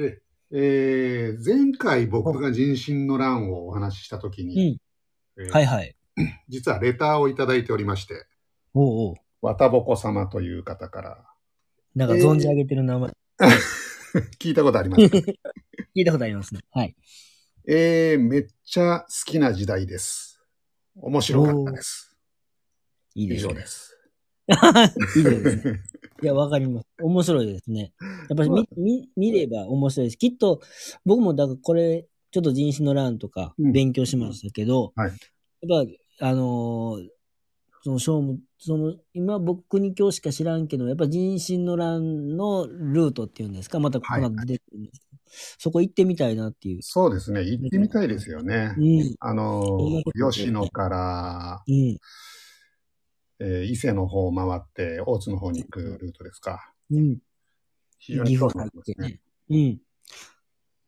[0.00, 0.22] で、
[0.52, 4.78] えー、前回僕が人心の乱をお話ししたときに、
[5.36, 5.44] うん。
[5.44, 5.96] えーはいはい。
[6.48, 8.26] 実はレターをいただいておりまして、
[8.74, 9.16] おうおう。
[9.42, 11.24] 渡ぼこ様という方から、
[11.94, 13.10] なんか存じ上げてる名前、
[14.38, 15.16] 聞いたことありますか？
[15.96, 16.60] 聞いたことありますね。
[16.70, 16.94] はい。
[17.66, 20.42] えー、めっちゃ好きな時代です。
[20.96, 22.16] 面白かったです。
[23.14, 23.52] 以いいですね。
[23.52, 23.89] 上です。
[25.16, 25.80] いいですね。
[26.22, 26.86] いや、わかります。
[27.00, 27.92] 面白いですね。
[28.28, 30.18] やっぱり見、見、見れば面白いです。
[30.18, 30.60] きっと、
[31.04, 35.10] 僕もだからこれ、ちょっと人種の欄とかうん勉強しましたけど、はい
[35.62, 35.86] やっ
[36.18, 37.08] ぱ、あのー
[37.82, 45.22] その、勝負、その、今僕に今日しか知らんけど、やっぱ人心の欄のルートっていうんですか、またこの後出てくるんですけど、
[45.58, 46.82] そこ行ってみたいなっていう。
[46.82, 47.42] そうですね。
[47.42, 48.80] 行ってみたいですよねう。
[48.80, 49.14] ん。
[49.20, 51.96] あの 吉野から、うん。
[53.40, 56.72] えー伊勢の方を回って、大津の方に行くルートですか。
[56.90, 57.18] うん。
[57.98, 59.20] 非常に興味あ岐阜入りますね。
[59.50, 59.80] うん。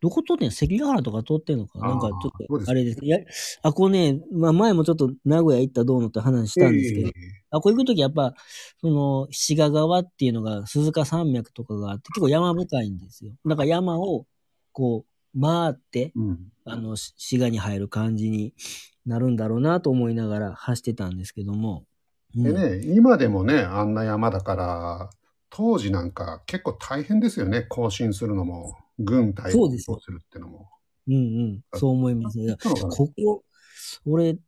[0.03, 3.07] どこ通ってんの関ヶ原とか通ってんのかなんかちょっと、あれですね。
[3.07, 3.19] いや、
[3.63, 7.13] あ、こうね、まあ前もちょっと名古屋行ったどうのって話したんですけど、えー
[7.53, 8.35] あ、こう行くときやっぱ、
[8.81, 13.33] その、志賀川っていうのが鈴鹿山脈とかがあって、結構山深いんですよ。
[13.47, 14.27] だから山を、
[14.73, 15.05] こ
[15.37, 16.39] う、回って、うん。
[16.65, 18.55] あの、し滋賀に入る感じに
[19.07, 21.85] なるんだろうなと思いながら走ってたんですけども。
[22.37, 25.11] うんでね、今でもね、あんな山だから、
[25.51, 30.71] 当時なんか結構大変ですよね、更新するのも、軍隊をそうでするってのも。
[31.09, 31.65] うんうん。
[31.75, 32.39] そう思います。
[32.39, 32.97] いやそうなのかな？
[32.97, 33.45] ここ、
[34.07, 34.39] 俺、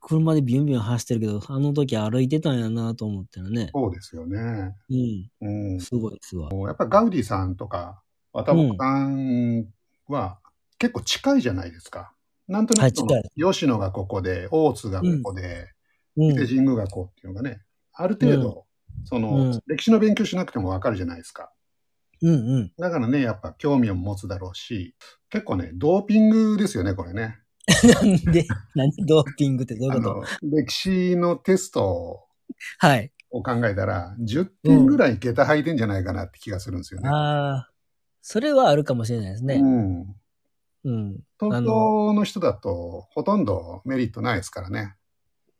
[0.00, 3.70] 車でビュンビュン走ってるけど、あの時歩いてたんやなと思ったらね。
[3.74, 4.76] そうですよね。
[4.88, 5.30] うん。
[5.40, 5.80] うん。
[5.80, 6.48] すごいですわ。
[6.68, 9.66] やっぱガウディさんとか、渡本さん
[10.06, 10.38] は
[10.78, 12.12] 結構近いじゃないですか。
[12.46, 12.94] なんとなく
[13.34, 15.72] 吉野がここで、大津がここで、
[16.16, 16.34] うん。
[16.34, 18.66] で神宮がこうっていうのがね、ある程度、
[19.04, 21.50] その、うん歴史の勉強しなくてもわかるじゃないですか。
[22.22, 22.72] うんうん。
[22.78, 24.94] だからね、やっぱ興味を持つだろうし、
[25.30, 27.38] 結構ね、ドーピングですよね、これね。
[27.94, 32.26] なんで、何ドーピングってどういうこあの、歴史のテストと
[32.78, 33.12] はい。
[33.30, 37.08] を考えたら、10点ぐらい桁履いてんじゃないかなって気がするんですよね。
[37.08, 37.70] ああ、
[38.22, 39.56] それはあるかもしれないですね。
[39.56, 40.16] うん。
[40.84, 41.20] うん。
[41.38, 44.95] 東京の人だと、ほとんどメリットないですからね。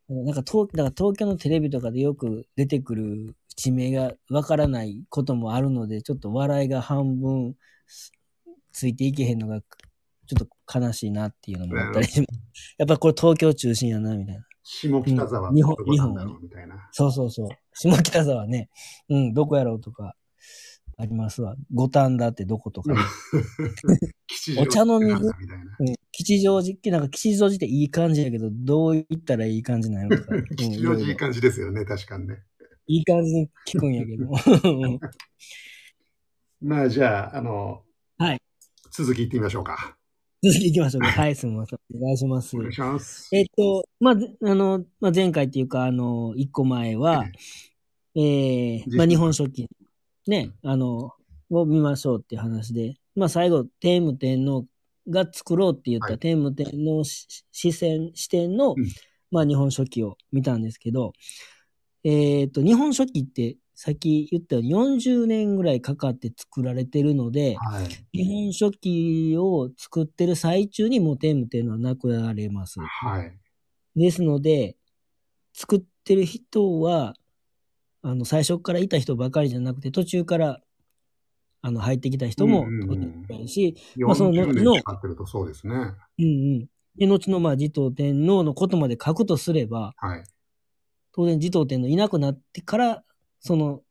[0.08, 7.56] なんか東、だから東京のテレビとかでよく出てくる地名がわからないこともあるので、ちょっと笑いが半分
[8.72, 12.40] ついていけへんのが、ちょっと悲しいなっていうのもあったりします。
[12.78, 14.46] やっぱこれ東京中心やな、みたいな。
[14.62, 16.88] 下北沢うん日本どこなんだろうみたいな。
[16.92, 17.48] そうそうそう。
[17.72, 18.68] 下北沢ね。
[19.08, 20.14] うん、どこやろうとか、
[20.98, 21.56] ありますわ。
[21.72, 22.94] 五反田ってどことか、
[24.58, 25.30] お茶の水
[26.16, 30.34] 吉祥寺、なんか吉祥寺っていい感じやけど、どう言ったらいい感じなのとか。
[30.34, 32.42] う ん吉祥寺いい感じですよね、確かにね。
[32.86, 34.24] いい感じに聞くんやけど。
[34.24, 35.00] う ん
[36.62, 37.82] まあ、じゃあ、あの、
[38.16, 38.40] はい。
[38.90, 39.98] 続きいってみましょうか。
[40.42, 41.08] 続き行きましょうか。
[41.08, 41.78] はい、すみません。
[41.94, 42.60] お願いしますお。
[42.60, 43.28] 願いします。
[43.32, 47.26] えっと、まあ、ぜあの、まあ、前回っていうか、あの、一個前は、
[48.14, 49.68] えー、まあ、日本書紀、
[50.26, 51.12] ね、あの、
[51.50, 54.66] を見ましょうっていう話で、まあ、最後、天武天皇
[55.08, 58.84] が作ろうって言っはいた天武天皇し視線、視点の、うん
[59.30, 61.12] まあ、日本書紀を見たんですけど、
[62.04, 67.88] えっと、日本書紀って、さっき言ったように40年ぐらいかかって作られてるので、はい。
[68.16, 72.80] 日本書紀を作ってる最中にもう天武天皇は亡くなられます。
[72.80, 73.36] はい。
[73.94, 74.76] ですので、
[75.52, 77.14] 作ってる人は、
[78.02, 80.60] あの、最初からいた人ばかりじゃなくて、途中から、
[81.66, 82.64] あの、入ってきた人も
[84.14, 85.74] その40後のうですね。
[85.74, 86.26] うんう
[86.60, 86.66] ん。
[86.96, 90.24] で、後の、まあ、持統天皇のことまで書くとすれば、はい。
[91.12, 93.02] 当然持統天皇いなくなってから、
[93.40, 93.82] その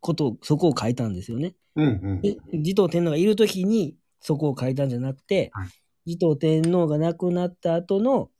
[0.00, 1.54] ことを、そこを書いたんですよね。
[1.74, 2.20] うんうん。
[2.20, 5.68] で、持統天皇がいるときにそこを書いたんじゃなくて、はい
[6.06, 8.30] 持統天皇が亡くなった後の、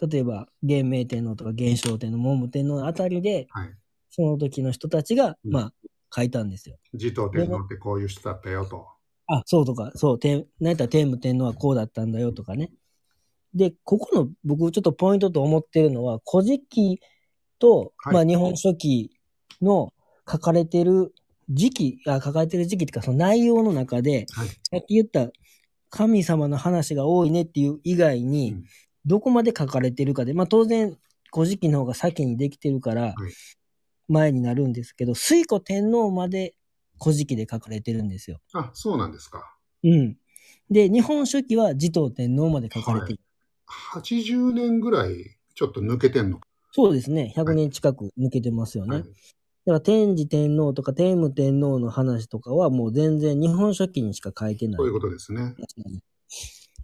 [0.00, 3.70] 例えば、元明天皇とか元正天皇、文武天皇あたりで、はい。
[4.10, 5.72] その時の人たちが、うんまあ、
[6.16, 6.78] 書いたんですよ。
[6.94, 8.86] 持統天皇ってこういう人だったよと。
[9.26, 12.70] あ、そうとか、そう、天、なんやったら天武天皇はこうだったんだよとかね。
[13.54, 17.00] で、ここの僕ちょっとポイントと思ってるのは、古事記
[17.58, 19.10] と、はいまあ日本書紀
[19.60, 19.92] の
[20.30, 21.12] 書かれてる
[21.50, 24.48] 時期、あ書かれてる時期っていうか、その内容の中で、はい。
[24.48, 25.30] さっき言った
[25.90, 28.64] 神様の話が多いねっていう以外に、うん
[29.06, 30.96] どこまで書かれてるかで、まあ当然、
[31.32, 33.14] 古事記の方が先にできてるからはい、
[34.08, 36.54] 前になるんですけど、水古天皇まで
[37.00, 38.40] 古事記で書かれてるんですよ。
[38.52, 39.56] あ、そうなんですか。
[39.84, 40.16] うん。
[40.70, 43.22] で、日本書紀は持統天皇まで書かれている。
[43.92, 46.46] 80年ぐらいちょっと抜けてんのか。
[46.72, 47.32] そうですね。
[47.36, 48.96] 100年近く抜けてますよね。
[48.96, 49.04] はい
[49.66, 54.76] だから天智天皇とか天武天皇の話とかはもう全然日本書紀にしか書いてない。
[54.76, 55.56] そういうことですね。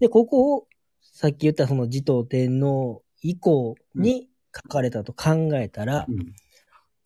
[0.01, 0.67] で、ここを、
[1.01, 6.35] さっき言ったその持統天皇以降に書かれたと考えたら、うん。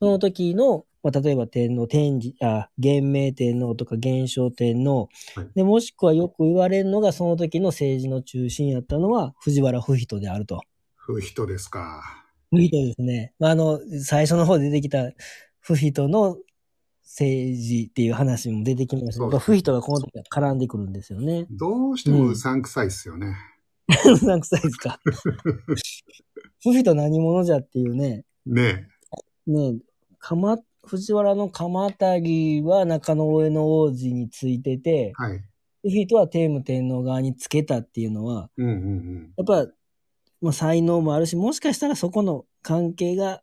[0.00, 10.62] その時の、まあ、例えば天皇、天智、あ、元明天皇とか元正天皇、はいで、もしくはよく言われるのが、その時の政治の中心やったのは藤原不人であると。
[10.96, 12.02] 不人ですか。
[12.50, 13.32] 不人ですね。
[13.38, 15.12] まあ、あの、最初の方で出てきた
[15.60, 16.36] 不人の
[17.04, 21.46] 政治っていう話も出てきましたけど、不人がこの時は絡んでくるんですよね。
[21.50, 23.36] どうしてもうさんくさいっすよね。
[24.12, 25.00] うさんくさいですか。
[26.62, 28.24] 不人何者じゃっていうね。
[28.44, 28.88] ね
[29.46, 29.78] ね
[30.28, 35.40] 鎌、藤原の鎌足は中野上の王子についてて、はい。
[35.82, 39.72] 不人は天武天皇側につけたっていうのは、うんうんやっぱ、
[40.40, 43.40] まあ、才能もあるし、もしかしたらそこの関係が、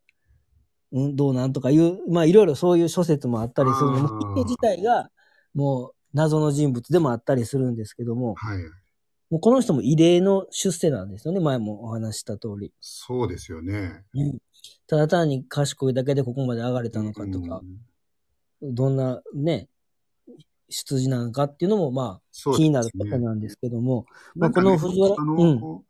[0.91, 5.09] うん、どうなんとかいう、まあいろいろそういう諸説もあったりするのも、人自体が
[5.53, 8.59] もう謎の人物でもあったりするんですけども、はい。
[9.33, 12.71] もうこの人も異例の出世なんですよね、前もお話しした通り。
[12.79, 14.03] そうですよね。
[14.85, 17.61] ただ単に賢いだけでここまで上がれたのかとか、
[18.61, 19.69] うんどんなね、
[20.69, 22.55] 出自なのかっていうのも、まあ、ね。
[22.57, 25.83] 気になることなんですけども、まあ、この藤原、あの、うん、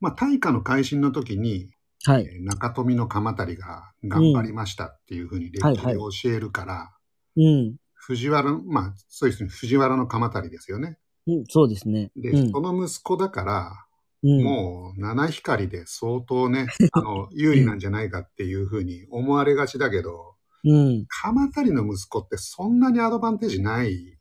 [0.00, 1.68] まあ、大化の改新の時に、
[2.06, 6.90] はい、えー中富の鎌足が頑張りましたっていうふうに歴史で教えるから、
[7.36, 10.96] うん、藤原の、まあ、そうですね、藤原の鎌足ですよね。
[11.26, 12.10] うん、そうですね。
[12.16, 13.86] で、うんその息子だから、
[14.22, 20.34] うん、もう七光で相当ね、 あの、有利なんじゃないかっていうふうに思われがちだけど、
[20.64, 24.18] うん、鎌足の息子ってそんなにアドバンテージない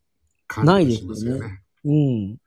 [0.48, 1.62] 感じがしますよないね。
[1.86, 2.38] うん。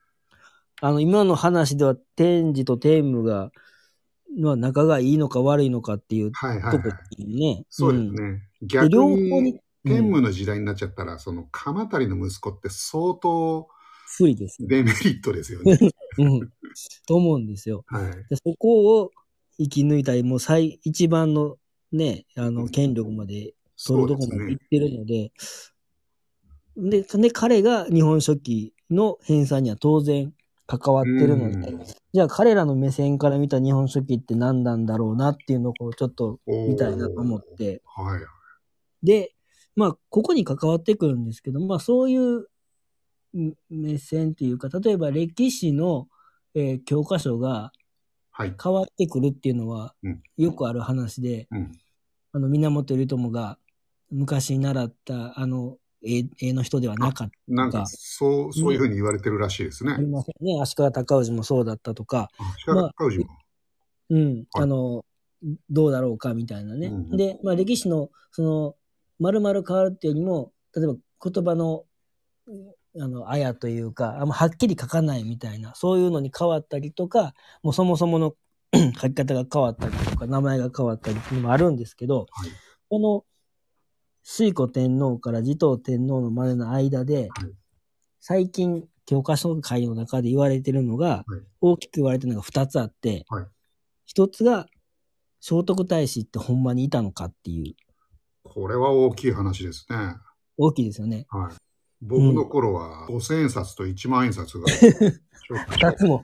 [0.81, 3.51] あの、今の話では、天智と天武が、
[4.37, 7.25] まあ、仲がいいのか悪いのかっていうはいはい、とこはい。
[7.25, 7.65] にね。
[7.69, 8.43] そうですね。
[8.61, 13.67] で逆に天武の時代になっちゃったら、その鎌足の息子って相当
[14.17, 14.65] 不利です。
[14.67, 15.77] デメリットですよね。
[16.17, 16.49] うん。
[17.07, 17.83] と思うんですよ。
[17.87, 18.11] はい。
[18.29, 19.11] でそこを
[19.57, 21.57] 生き抜いたり、もう最、一番の
[21.91, 23.53] ね、あの、うん権力まで
[23.85, 24.57] 取るとこまで行ねっ。
[24.69, 25.31] てるので、
[26.77, 30.33] で、で、彼が日本書紀の編纂には当然
[30.65, 39.05] 関わってるので、うんじゃあ彼らの目線から見た日本書紀って何なんだろうなっていうのをこうちょっと見たいなと思って、はい。
[39.05, 39.35] で、
[39.75, 42.47] まあ、ここに関わってくるんですけど、まあ、そういううん
[43.69, 46.07] 目線っていうか、例えば歴史の、
[46.55, 47.71] えー教科書が
[48.31, 48.55] はい。
[48.61, 51.71] 変わってくるっていうのはうんよくある話で、うん。
[52.31, 53.57] あの源頼朝が
[54.11, 59.97] 昔習ったあの絵絵の人ではなかっなんか、そう、そういうふうに言われてるらしいですねた。
[59.97, 60.01] あ。
[60.01, 60.59] りませんね。
[60.61, 63.25] 足利尊氏もそうだったとか、あ、鹿川氏も。
[64.09, 65.05] うん、はいあの、
[65.69, 66.87] どうだろうかみたいなね。
[66.87, 68.75] うんで、まあ歴史の、その、
[69.19, 70.95] 丸々変わるっていうよりも、例えば
[71.29, 71.83] 言葉の、
[72.99, 78.35] あの、あやというか、あんまはっきり書かないみたいな、そういうのに変わったりとか、もうそもそもの
[78.73, 82.49] 書き方が変わったりとか、名前が変わったりっていうのもあるんですけど、はい。
[82.89, 83.25] この、
[84.23, 87.29] 水古天皇から持統天皇のまでの間で、はい
[88.21, 93.45] 最近、教科書会の中で言われてるのが、はい大きく言われてるのが2つあって、はい
[94.05, 94.67] 一つが、
[95.39, 97.75] 聖徳太子ってほんまにいたのかっていう、
[98.43, 100.15] これは大きい話ですね。
[100.57, 101.25] 大きいですよね。
[101.29, 101.68] はい。
[102.01, 104.65] 僕の頃は、五千円札と一万円札が、
[105.69, 106.23] 二つも。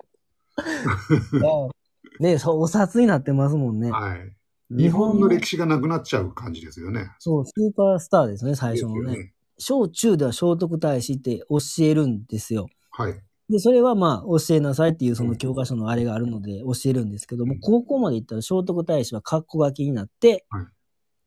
[2.19, 3.91] ねそう、お札になってますもんね。
[3.91, 4.35] はい。
[4.69, 7.11] 日本の歴史がなくなっちゃう感じですよね。
[7.19, 9.17] そう、スーパースターですね、最初のね。
[9.17, 9.33] ね。
[9.57, 12.67] 小中では聖徳太子って教えるんですよ。
[12.91, 13.21] はい。
[13.49, 20.65] で、それはまあ、教えなさいっていうその教科書のあれがあるので教えるんですけども、うん高校まで行ったら聖徳太子は格好書きになって、はい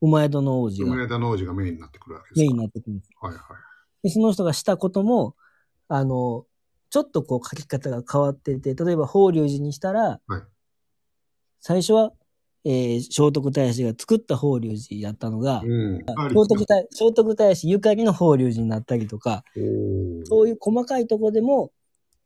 [0.01, 3.09] 馬宿の王子が梅田の王子がメインになってくるわけですかメインになってくるんです。
[3.19, 3.41] はいはい。
[4.03, 5.35] で、その人がしたことも、
[5.87, 6.45] あの、
[6.89, 10.41] ちょっとこう書き方が変わってて、例えば法隆寺にしたら、はい
[11.61, 12.13] 最初は、
[12.63, 15.99] えー聖徳太子が作った法隆寺やったのが、うん。
[15.99, 19.43] 聖徳太聖徳太子ゆかりの法隆寺になったりとか、
[20.23, 21.71] そういう細かいところでも、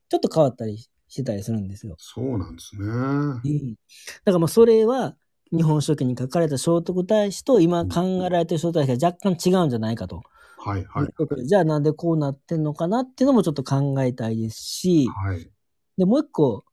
[0.10, 1.96] ちょっと変わったりしてたりするんですよ。
[1.98, 2.86] そうなんですね。
[2.86, 3.77] うんだ
[4.25, 5.15] からまあそれは、
[5.51, 10.24] 日本書紀に書かれた聖徳太子と今考えられてる聖徳太子が若干違うんじゃないかと。
[10.63, 15.50] はいはいいうことでじゃあなんでこうなってんのかなっていうのもちょっと考えたいですし、はい。
[15.98, 16.63] で、もう一個、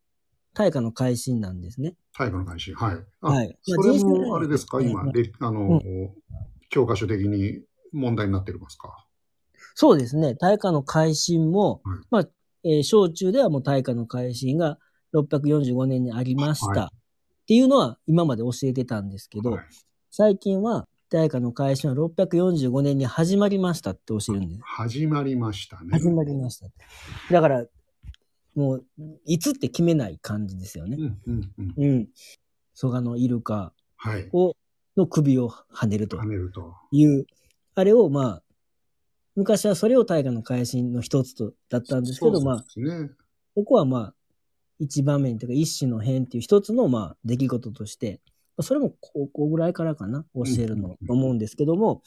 [0.55, 1.95] 大化の改新なんですね。
[2.17, 2.75] 大化の改新。
[2.75, 2.97] はい。
[3.21, 5.81] あはいそれも、あれですか、まあ今、人であの、
[6.69, 7.61] 教科書的に
[7.93, 9.07] 問題になってますか？
[9.75, 10.35] そうですね。
[10.35, 12.29] 大化の改新も、はいまあ、
[12.65, 14.79] えー小中ではもう大化の改新が
[15.15, 16.81] 645年にありました。
[16.83, 19.65] はっていうのは今まで教えてたんですけど、はい
[20.13, 24.61] 最近は大化の改新は645年に始まりましたって教えるんです。
[24.65, 25.89] 始まりましたね。
[25.91, 26.69] 始まりました。
[27.31, 27.67] だから、
[28.55, 28.85] もう、
[29.27, 31.03] いつって決めない感じですよねう。
[31.03, 31.85] んうんうん。
[31.85, 32.09] うん。
[32.75, 34.29] 蘇我のイルカはい。
[34.33, 34.55] を、
[34.97, 36.77] の首を跳ねると跳ねると。
[36.93, 37.27] いう、
[37.75, 38.43] あれをまあ、
[39.35, 42.65] 昔はそれを大化の改新の一つとだったんですけど、そうまあ。
[43.57, 44.15] ここはまあ、
[44.79, 48.30] 一場面というか一種の変っていう一つのまあ出来事として、まあ
[48.63, 52.03] それも高校ぐらいからかな、教えるのと思うんですけども、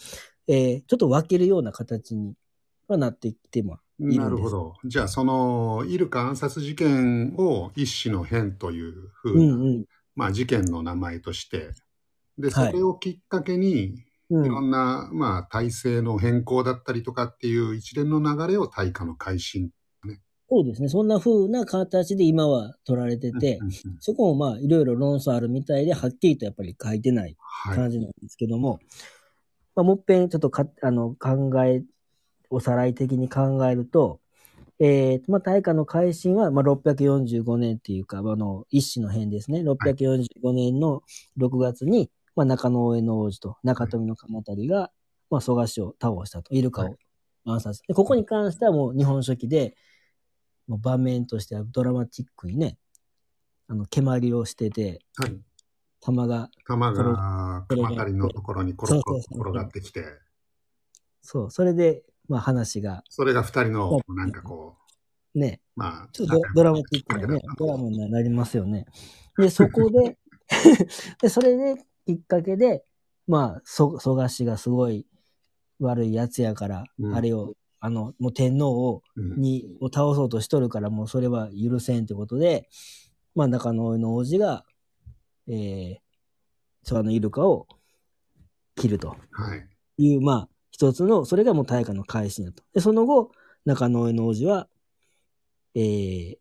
[0.48, 2.34] えーちょっと分けるような形に
[2.88, 4.20] はなってきてもいるんです。
[4.20, 4.74] なるほど。
[4.86, 9.86] じゃあ、その、イルカ暗殺事件を一種の変というふううな、んうん。
[10.16, 11.72] まあ、事件の名前として、
[12.38, 13.96] で、はいそれをきっかけに、
[14.30, 19.70] うんいろんな、まあ、体制の変更だったりとかっていう一連の流れを大化の改新。
[20.54, 20.88] そうですね。
[20.88, 23.60] そんな風な形で今は取られてて、
[24.00, 27.76] そこもまあいろいろ論争あるみたいで、はっきりとやっぱり書いてないはい。
[27.76, 28.80] 感じなんですけども、
[29.76, 31.82] まあ、もっぺんちょっとかあの考え、
[32.52, 34.20] おさらい的に考えると、
[34.80, 39.64] えーまあ、大化の改新は、まあ、645年っていうか、あの、一種の変ですね。
[39.64, 41.02] 645年の
[41.40, 44.92] 6月に、まあ、中野大江の王子と中富の鎌足が、
[45.32, 46.98] まあ、蘇我氏を倒したと、イルカをはい
[47.46, 47.82] 暗殺。
[47.88, 49.76] で、ここに関してはもう日本書紀で、
[50.68, 52.78] もう場面としてはドラマチックにね、
[53.68, 55.38] あの、蹴鞠をしてて、はい。
[56.02, 60.04] 玉が玉がそれ鎌足りのところに転がってきて、
[61.22, 64.76] そう、それで、まあ話が、それが二人のそ、なんかこ
[65.34, 68.86] ね、う、まあ、ちょっとドドラマチックなね、ドラマになりますよね。
[69.38, 70.18] で、そこで、
[71.22, 72.86] で、それできっかけで、
[73.28, 75.08] まあ、そ、蘇我氏がすごい
[75.80, 77.16] 悪いやつやから、うん。
[77.16, 77.56] あれを、
[77.86, 82.70] あの、もう天皇を、うんに、を倒そうとしとるから、もうそれは許せんってことで、
[83.36, 84.64] まあ、中野の王子が、
[85.50, 85.98] えー、
[86.84, 87.68] 蘇我のイルカを
[88.78, 89.18] 切ると。
[89.32, 89.68] はい。
[89.98, 92.64] いう、まあ、一つの、それがもう大化の改新だと。
[92.74, 93.32] で、その後、
[93.66, 94.70] 中野上の王子は、
[95.76, 96.36] えー、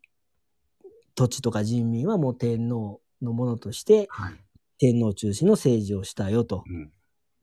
[1.13, 4.33] 土地とか人民はもう天皇のものとして、はい。
[4.77, 6.63] 天皇中心の政治をしたよと。
[6.65, 6.93] うん。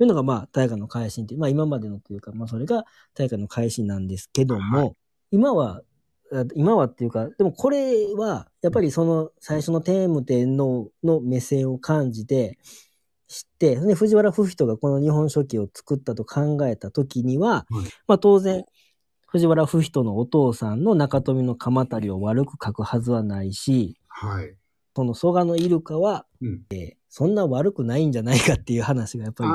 [0.04, 4.96] いうのが、まあ、大化の改新って、まあ、今までのというか、まあ、それが大化の改新なんですけども、はい
[5.32, 5.82] 今は、
[6.32, 12.58] あ今はっていうか、でもこれは、やっぱりその最初の天武天皇の目線を感じて、
[13.28, 18.64] 知って、で藤原不人がこの日本書紀を作ったと考えた時には、はいまあ当然、
[19.28, 24.56] 藤原不人のお父さんの中富の鎌足りを悪く書くはずはないし、はい。
[25.00, 26.62] その蘇我のイルカは、うん。
[27.08, 29.50] そんな悪くないんじゃないかっていう話がやっぱり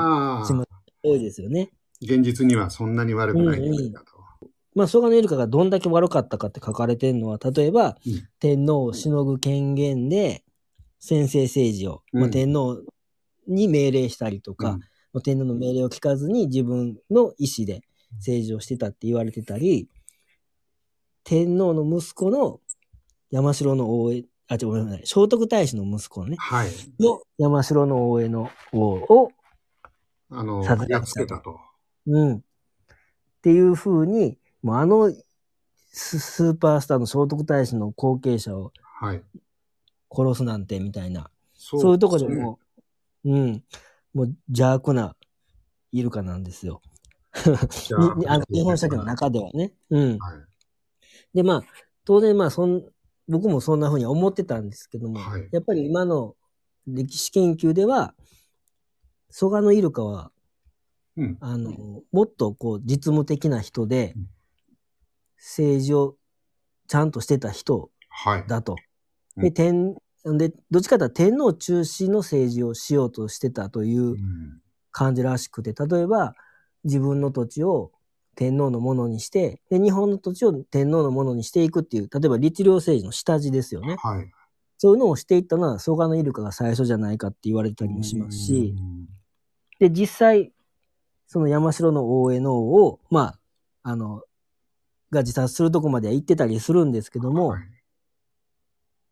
[1.08, 1.70] 多いですよね。
[2.02, 4.16] 現実にはそんなに悪くないんじゃないかと。
[4.74, 10.42] まあ、蘇我のイルカがどんだけ悪かったかって書かれてるのは、例えば、うん天皇をしのぐ権限で、
[10.98, 12.82] 先制政治を、まあ、うん天皇
[13.46, 14.80] に命令したりとか、うん
[15.12, 17.82] まあ天皇の命令を聞かずに自分の意思で
[18.16, 19.88] 政治をしてたって言われてたり、
[21.22, 22.60] 天皇の息子の
[23.30, 26.70] 山城の大江、あ、違う、ごめんなさい、聖徳太子の息子ね、はい。
[27.00, 29.32] の山城の大江の王を、
[30.30, 31.58] あの、やっつけたと。
[32.06, 32.36] うん。
[32.36, 32.40] っ
[33.42, 35.12] ていう風に、もうあの
[35.92, 39.22] ススーパースターの聖徳太子の後継者をはい。
[40.10, 42.58] 殺すなんてみたいな、そそういうとこでねも、
[43.24, 43.64] うん、
[44.14, 45.16] もう邪悪な
[45.92, 46.80] イルカなんですよ。
[47.34, 49.72] 日本社会の中ではね。
[49.90, 50.18] うん。
[50.18, 50.38] はい。
[51.34, 51.62] で、まあ、
[52.04, 52.84] 当然まあ、そん、
[53.28, 56.34] 僕もそんな風に思ってたんですけども、はいやっぱり今の
[56.86, 58.14] 歴史研究では、
[59.30, 60.30] 蘇我のイルカは、
[61.16, 61.36] うん。
[61.40, 64.26] あの、もっとこう、実務的な人でうん、
[65.38, 66.16] 政治を
[66.86, 68.44] ちゃんとしてた人はい。
[68.46, 68.72] だと。
[69.36, 74.16] うんで、天、で、どっちかというと天皇中心の政治をしようとしてたといううん
[74.90, 76.34] 感じらしくて、例えば、
[76.84, 77.92] 自分の土地を
[78.36, 83.96] 天皇のものにして、で、日本の土地を天皇のものにしていくっていう、例えば律令政治の下地ですよね。
[83.98, 84.30] はい。
[84.78, 89.08] そういうのをしていったのは、蘇我のイルカが最初じゃないかって言われたりもしますし、うん
[89.78, 90.52] で、実際、
[91.26, 93.20] その山城の大江の王を、ま
[93.82, 94.22] あ、あの、
[95.10, 97.76] が自殺するとこまでは行ってたりするんですけども、はい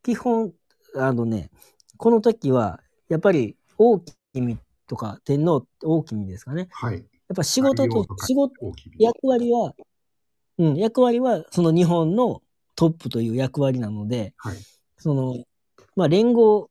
[0.04, 0.52] 基本、
[0.96, 1.50] あのね、
[1.96, 4.00] この時は、やっぱり、大
[4.34, 6.68] 君とか天皇、大君ですかね。
[6.70, 7.02] はい。
[7.28, 8.52] やっぱ仕事と仕事、
[8.98, 9.74] 役割は、
[10.58, 12.42] うん、役割は、その日本の
[12.76, 14.56] トップという役割なので、はい。
[14.98, 15.44] その、
[15.96, 16.70] まあ、連合、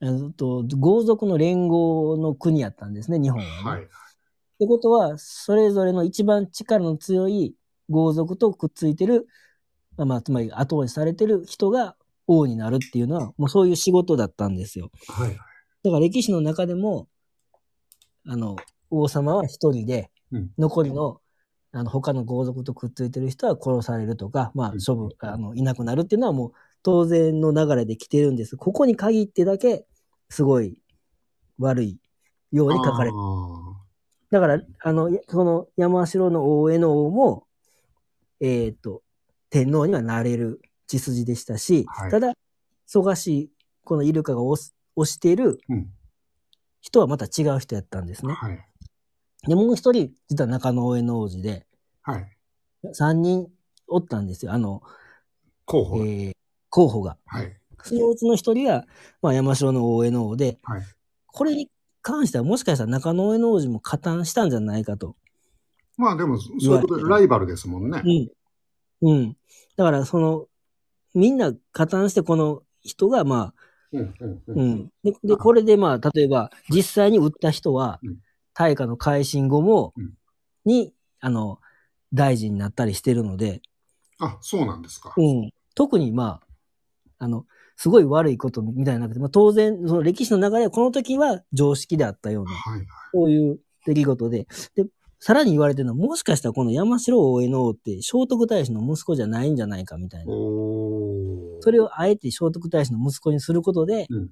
[0.00, 3.70] えっと、豪族の連合の国やったんですね、日本は、ね。
[3.70, 3.82] はい。
[3.82, 3.86] っ
[4.58, 7.54] てことは、それぞれの一番力の強い
[7.88, 9.26] 豪族とくっついてる、
[9.96, 14.90] まあまあ、つまり後押しされてる人が王になるっていうのは、もうそういう仕事だったんですよ。
[15.08, 15.30] はい。
[15.34, 17.08] だから歴史の中でも、
[18.26, 18.56] あの、
[18.90, 21.20] 王様は一人で、うん残りの、
[21.72, 26.52] あの、他の豪族とくっついてる人は殺されるとか、まあうん、処分、あの、いなくなるっていうのはもう、
[26.82, 28.56] 当然の流れで来てるんです。
[28.56, 29.86] ここに限ってだけ、
[30.28, 30.78] すごい
[31.58, 31.98] 悪い
[32.52, 33.76] ように書かれてあ
[34.30, 37.46] だから、あの、やその山城の大江の王も、
[38.40, 39.02] えっ、と、
[39.50, 42.34] 天皇にはなれる血筋でしたし、はいただ、
[42.86, 43.50] 蘇我氏、
[43.84, 45.60] このイルカが推す推している。
[46.80, 48.32] 人はまた違う人やったんですね。
[48.32, 48.64] はい。
[49.46, 51.66] で、もう一人、実は中野大江の王子で、
[52.02, 52.26] はい。
[52.92, 53.48] 三人
[53.88, 54.52] おったんですよ。
[54.52, 54.82] あの、
[55.64, 55.98] 候補。
[55.98, 56.32] えー
[56.68, 57.16] 候補が。
[57.24, 57.56] はい。
[57.82, 58.84] そのうちの一人が、
[59.22, 60.82] まあ、山城の大江の王で、はい。
[61.26, 61.70] これに
[62.02, 65.16] 関してはもしかしたら中野大江の王子も加担したんじゃないかと。
[65.96, 68.02] まあでも、そういうことでライバルですもんね。
[69.02, 69.10] うん。
[69.10, 69.36] うん。
[69.76, 70.46] だから、その、
[71.14, 73.54] みんな加担して、この人が、まあ、
[73.92, 74.14] うん。
[74.20, 74.30] うん。
[74.30, 74.42] う。
[74.48, 74.92] うんん。
[75.02, 78.18] で、でこれで、まあ、例えば、実際に売った人はうん、
[78.56, 80.14] 大化の改新後もうん、
[80.64, 81.60] に、あの、
[82.12, 83.60] 大臣になったりしてるので、
[84.18, 85.12] あ、そうなんですか。
[85.16, 85.50] うん。
[85.74, 86.40] 特に、ま
[87.18, 87.44] あ、あの、
[87.76, 92.86] すごい悪いことみたいなくて、まあ、当然、その歴史の流れは、この時は常識であったような、はい。
[93.12, 94.86] そういう出来事で、で、
[95.20, 100.32] さらに言われてるのは、もしかしたらこの山城大江の王って聖徳太子の息子じゃないんじゃないかみたいな。
[101.60, 104.30] それをあえて聖徳太子の息子にすることで、うん。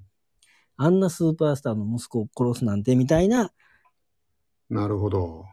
[0.76, 3.50] あんなスーパースターの息子を殺すなんてみたいな、
[4.70, 5.44] なるほど。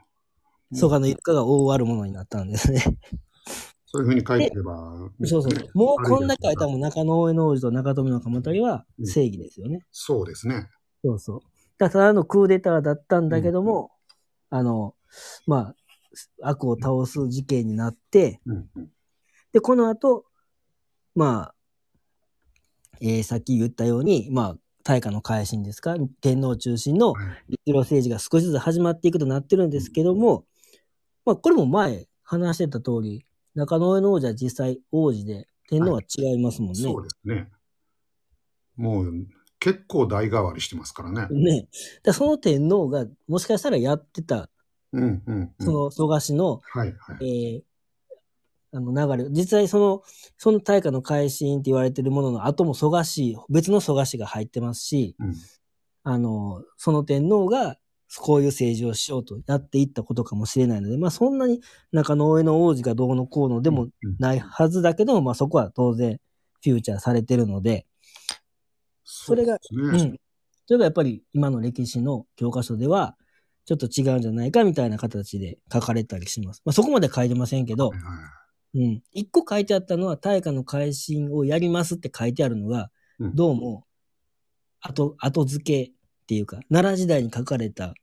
[0.74, 2.84] 蘇我の一家が大悪者になったんですね。
[3.86, 5.10] そういうふうに書いてれば。
[5.26, 5.66] そうそうね。
[5.74, 9.82] もうこんな書いたら中野大江の王子と中富の鎌足は正義ですよね。
[9.92, 10.70] そうですね。
[11.04, 11.40] そうそう。
[11.78, 13.92] だからただのクーデターだったんだけども、
[14.50, 14.96] あの、
[15.46, 15.76] まあ、
[16.42, 18.40] 悪を倒す事件になって、
[19.52, 20.26] で、この後、
[21.14, 21.56] まあ、
[23.02, 30.46] えーさっき言ったように、まあ、大化の改新ですか、天皇中心のはい立路政治が少しずつ始まっていくとなってるんですけども、
[31.26, 36.82] まあ、これも前話してた通り、中野上の王子は実際王子で、天皇は違いますもんね。
[36.82, 37.50] そうですね。
[38.76, 39.28] もう、
[39.60, 41.28] 結構代替わりしてますからね。
[41.30, 41.68] ね。
[42.04, 44.50] だその天皇が、もしかしたらやってた、
[44.94, 45.54] うんうん、うん。
[45.60, 47.56] その蘇我氏の、はいはい。
[47.56, 47.71] えー
[48.74, 50.02] あの流れ、実際その、
[50.38, 55.36] その大化の改新って言われてるものの後も蘇我氏、別の蘇我氏が入ってますし、うん。
[56.04, 57.78] あの、その天皇が、
[58.18, 61.62] こういう政治をしようとやっていったことかもしれないので、まあそんなに
[61.94, 66.20] 中野上の王子がどうのこうのでもうんないはずだけども、まあそこは当然
[66.62, 67.86] フューチャーされてるので、
[69.06, 70.00] それがうね。
[70.00, 70.20] うん。
[70.66, 73.16] それがやっぱり今の歴史の教科書では、
[73.66, 76.62] ちょっと違うんじゃないかみたいな形で書かれたりします。
[76.66, 78.41] まあそこまで書いてませんけどはい、はい
[78.74, 79.04] うん。
[79.12, 83.86] 一個書いてあったのは、大化の改新をやりますって書いてあるのが、うんどうも、
[84.80, 85.94] 後、後付けっ
[86.26, 87.94] ていうか、奈良時代に書かれた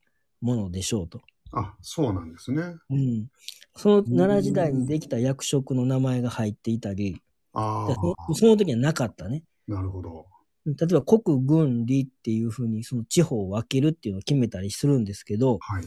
[0.41, 1.21] ものでしょうと。
[1.51, 2.75] あ、そうなんですね。
[2.89, 3.27] うん。
[3.75, 7.21] その奈良時代にできた役職の名前が入っていたり、
[7.53, 9.43] あでそあ、その時はなかったね。
[9.67, 10.27] なるほど。
[10.65, 15.83] 例えば国軍理っていうふうにその地方を分けるっていうのを決めたりするんですけど、はい。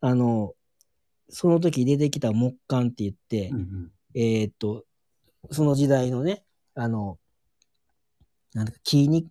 [0.00, 0.52] あの、
[1.28, 3.90] その時出てきた木簡って言って、うんうん。
[4.14, 4.84] えーっと、
[5.50, 7.18] その時代のね、あの、
[8.54, 9.28] なんだか木に、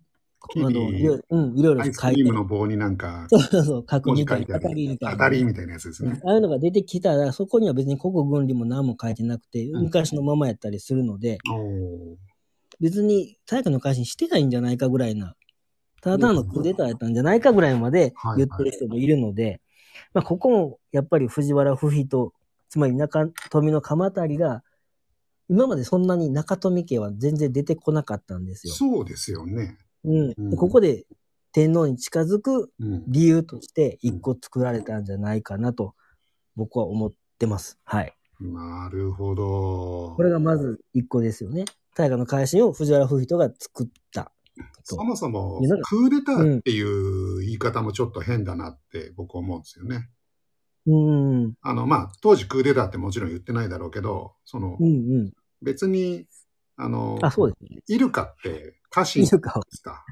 [0.56, 5.12] あのいろいろ、うん、いろいろアイス書いてクリームの棒になんか、そうそうそう、書く文字みたいな、当たりみたいな。
[5.12, 6.20] 当たりみたいなやつですね。
[6.24, 11.38] ああいうのが出てきたら、そこには別に国軍理も何も書いてなくて、うん昔のままやったりするので。
[12.80, 15.34] 別に大化の改新してないんじゃないかぐらいな、
[16.02, 19.60] ただのクーデターやったんじゃないかぐらいまで言ってる人もいるので、
[20.14, 22.32] まあ、ここもやっぱり藤原不比と、
[22.68, 24.62] つまり中富の鎌足りが、
[25.48, 28.74] 今までそんなに中富家は全然出てこなかったんですよ。
[28.74, 29.78] そうですよね。
[30.04, 31.04] うんうんでここで
[31.52, 33.04] 天皇に近づくうん。
[33.06, 35.94] 理由として一個作られたんじゃないかなと
[36.54, 37.78] 僕は思ってます。
[37.84, 38.12] はい。
[38.40, 40.12] なるほど。
[40.16, 41.64] これがまず一個ですよね。
[41.94, 44.32] 大河の改新を藤原不人が作った。
[44.88, 50.08] そもそもクーデターっていう言い方もちょっと変だなって僕思うんですよね。
[50.86, 51.42] うん。
[51.44, 55.32] うんあの、まあ、当時クーデターってもちろん言ってないだろうけど、そのう、ん。
[55.60, 56.26] 別に、
[56.76, 57.82] あの、あ、そうですね。
[57.88, 59.62] イルカって家臣でイルカを。
[59.70, 60.04] すか。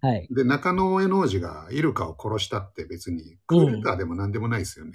[0.00, 0.28] はい。
[0.30, 4.92] で、中野上王子がイルカを殺したって別にクーデターでも何でもないですよね。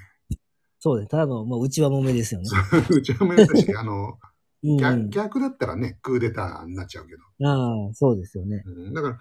[0.79, 1.10] そうです。
[1.10, 2.47] ただの、まあ、内輪もめですよね。
[2.89, 4.29] うちはもやったし、あの、うん
[4.63, 7.50] 逆逆だったらね、クーデターになっちゃうけど。
[7.50, 8.63] ああ、そうですよね。
[8.65, 9.17] うんだから、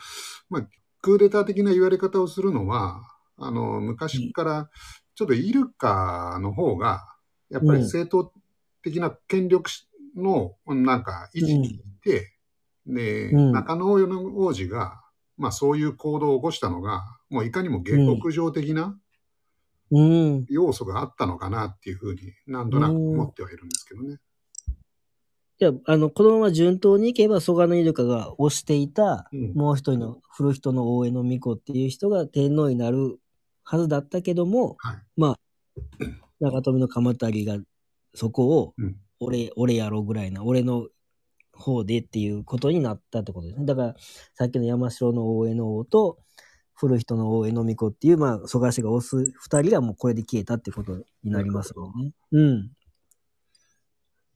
[0.50, 0.68] まあ、
[1.00, 3.00] クーデター的な言われ方をするのは、
[3.36, 4.70] あの、昔から、
[5.14, 7.04] ちょっとイルカの方が、
[7.50, 8.32] やっぱり正当
[8.82, 9.70] 的な権力
[10.16, 12.34] の、なんか、維持にいて、
[12.86, 15.00] で、うん中野王子が、
[15.36, 18.98] まあそういう行動を起こしたのが、もういかにも下克上的な、
[19.90, 20.46] うん。
[20.48, 24.18] 要素があったのかなっていうふうに、なんとなく思ってはいるんですけどね。
[25.58, 33.18] じゃあ、あの、このまま順当にいけば、蘇我のイルカが推していた、うんもう一人の古人の大江の巫女っていう人が天皇になる
[33.64, 34.96] はずだったけども、はい。
[35.16, 35.38] まあ、
[36.40, 37.58] 中富の鎌足が
[38.14, 40.88] そこをうん、俺、俺やろぐらいな、俺の
[41.52, 43.66] 方でっていうことになったってことですね。
[43.66, 43.96] だから、
[44.34, 46.18] さっきの山城の大江の王と、
[46.74, 52.12] 古人の大江の巫女っていう、まあ、蘇我氏が推す二人がもうこれで消えたってことになりますよね。
[52.30, 52.70] うん。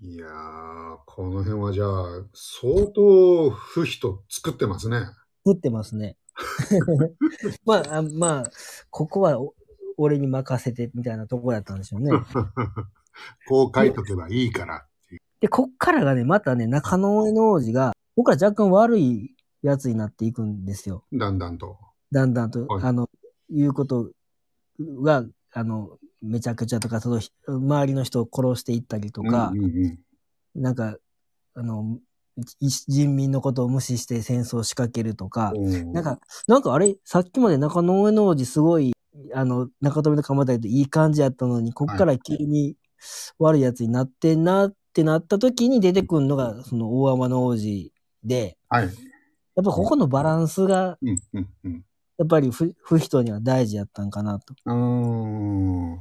[0.05, 5.07] いやー、この辺はじゃあ、相当不人作ってますね。
[5.45, 6.17] 降ってますね。
[7.65, 8.51] まあ、あまあ、
[8.91, 9.55] ここはお
[9.99, 12.11] 俺に任せてみたいなところだったんでしょうね。
[13.47, 15.21] こう書いとけばいいからっていう。
[15.39, 21.05] で、こっからがね、またね、中野上の王子が、ここから若干悪いやつになっていくんですよ。
[21.13, 21.79] だんだんと。
[22.11, 23.09] だんだんと、はいあの、
[23.51, 24.11] いうこと
[24.81, 29.99] が、あの、めちゃくちゃとか、その、ひ周りの人を殺していったりとか、うんうんうん
[30.55, 30.99] なんか、
[31.55, 31.99] あの、
[32.61, 38.93] い人民のことを無視して戦争を仕掛けるとか、うんなんか、なんかあれ、さっきまで中野上の王子すごい、
[39.35, 42.77] あの、中富の鎌足といい感じやったのに、こっから急に
[43.39, 47.93] 悪いやつになってんなってなった時に出てくるのが、その大天の王子
[48.25, 48.85] で、はい。
[48.85, 48.93] やっ
[49.65, 51.85] ぱここのバランスが、うんうんうん。
[52.23, 54.55] やっぱり不不人には大事やったんかなと。
[54.65, 55.95] うーん。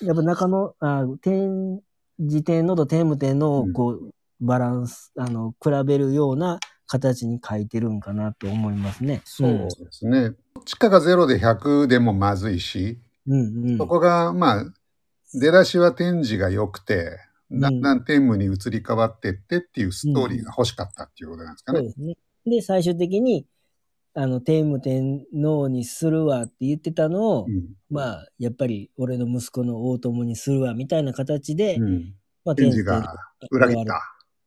[0.00, 1.80] やっぱ中野、あ天
[2.18, 9.20] 智天皇と天武天皇をこう、バランス、あの、比べるような形に書いてるんかなと思いますね。
[9.26, 9.50] そう
[9.84, 10.32] ですね。
[10.64, 13.40] 地価がゼロで100でもまずいし、うん。
[13.40, 13.78] うんうん。
[13.78, 14.64] そこが、まあ、
[15.34, 17.18] 出だしは天智が良くて、
[17.52, 21.80] だんだん天武に移り変わってってっていうストーリーが欲しかったっていうことなんですかね。
[21.80, 22.16] そうですね。
[22.46, 23.44] で、最終的に、
[24.14, 32.14] あの、天武天皇にするわって言ってたのを、うんまあ、やっぱり俺の息子の大友にするわみたいな形で、うん。
[32.44, 33.14] まあ、天智が
[33.50, 34.00] 裏切った。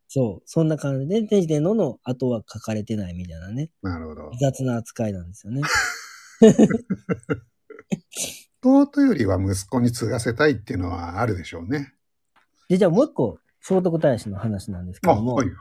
[0.08, 4.32] そう、そんな感じで、天智天皇の後は書かれてないみたいなね、なるほど。
[4.40, 5.62] 雑な扱いなんですよね。
[8.62, 11.94] 弟よりは息子に継がせたいっていうのはあるでしょうね。
[12.70, 15.56] で、じゃあもう一個、聖徳太子の話なんですけあ、ども、はいはい。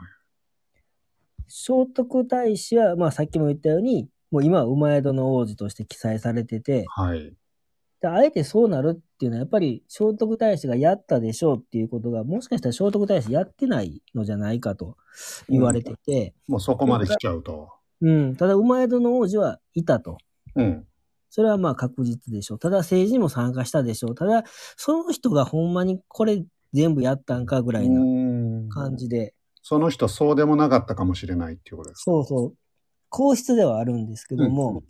[1.55, 7.35] 聖徳太子は、まあさっきも言ったように、もう今は馬宿の王子として記載されてて、はい。
[8.01, 14.97] であえてそうなるっていうのは、やっぱり聖徳太子がやったでしょうっていうことが、もしかしたら聖徳太子やってないのじゃないかと
[15.51, 17.69] 言われてて、もうそこまで来ちゃうと。
[18.01, 20.17] うん、ただ馬宿の王子はいたと。
[20.57, 20.87] うん。
[21.29, 22.59] それはまあ確実でしょう。
[22.59, 24.15] ただ政治にも参加したでしょう。
[24.15, 24.45] ただ、
[24.77, 32.03] その人がほんまにこれ全部やったんかぐらいなうん感じで、その人そうでもなかったかもしれないっていうことですか？
[32.05, 32.55] そうそう。
[33.09, 34.83] 皇室ではあるんですけども、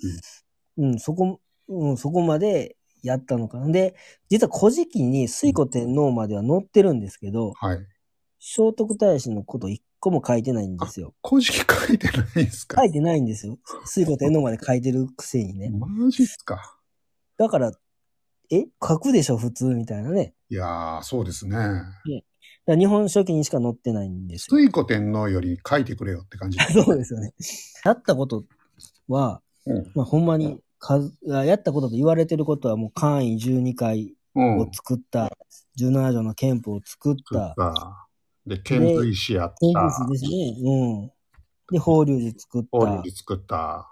[0.77, 3.69] うんうん、そこ、うん、そこまでやったのかな。
[3.69, 3.95] で、
[4.29, 7.79] 実は古事記に推古天皇までは載ってるんですけど、はい。
[8.39, 11.15] 聖徳太子のこと一個も書いてないんですよ。
[11.29, 12.81] 古事記書いてないんですか？
[12.81, 13.59] 書いてないんですよ。
[13.87, 15.71] 推古天皇まで書いてるくせにね。
[15.71, 16.79] マジっすか？
[17.37, 17.73] だから、
[18.51, 18.67] え？
[18.83, 20.35] 書くでしょ普通みたいなね。
[20.49, 21.57] いやー、そうですね。
[22.67, 24.57] だ日本書紀にしか載ってないんですよ。
[24.57, 26.59] 水古天皇より書いてくれよって感じ。
[26.73, 27.33] そうですよね。
[27.85, 28.45] やったこと
[29.09, 29.93] は、うん。
[29.95, 34.59] まあ、ほんまに数、やったことと言われてることはもう簡易12回うん。
[34.61, 35.37] を作った、
[35.79, 38.09] 17条の憲法を作っ作たっ、た。
[38.47, 39.91] で、遣隋使やっ天た。
[39.91, 40.31] 仏ですね。
[40.63, 41.11] うん。
[41.71, 42.69] で、法隆寺作った。
[42.71, 43.89] 法隆寺作った。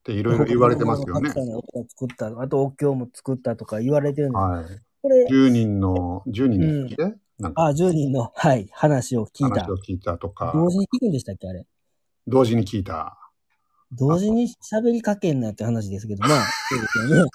[0.00, 1.30] っていろいろ言われてますよね。
[1.30, 2.40] 作った。
[2.40, 4.38] あと、お経も作ったとか言われてるんです。
[4.38, 4.64] はい。
[5.02, 9.70] これ、10人の、10人の時で、なんかあ、10人の、はい、話を聞いた話。
[9.70, 11.66] を聞いたとか、同時に聞くんでしたっけあれ？
[12.26, 13.18] 同時に聞いた。
[13.92, 17.30] 同時に喋りかけんなって話ですけど、まあ、 そうですよね。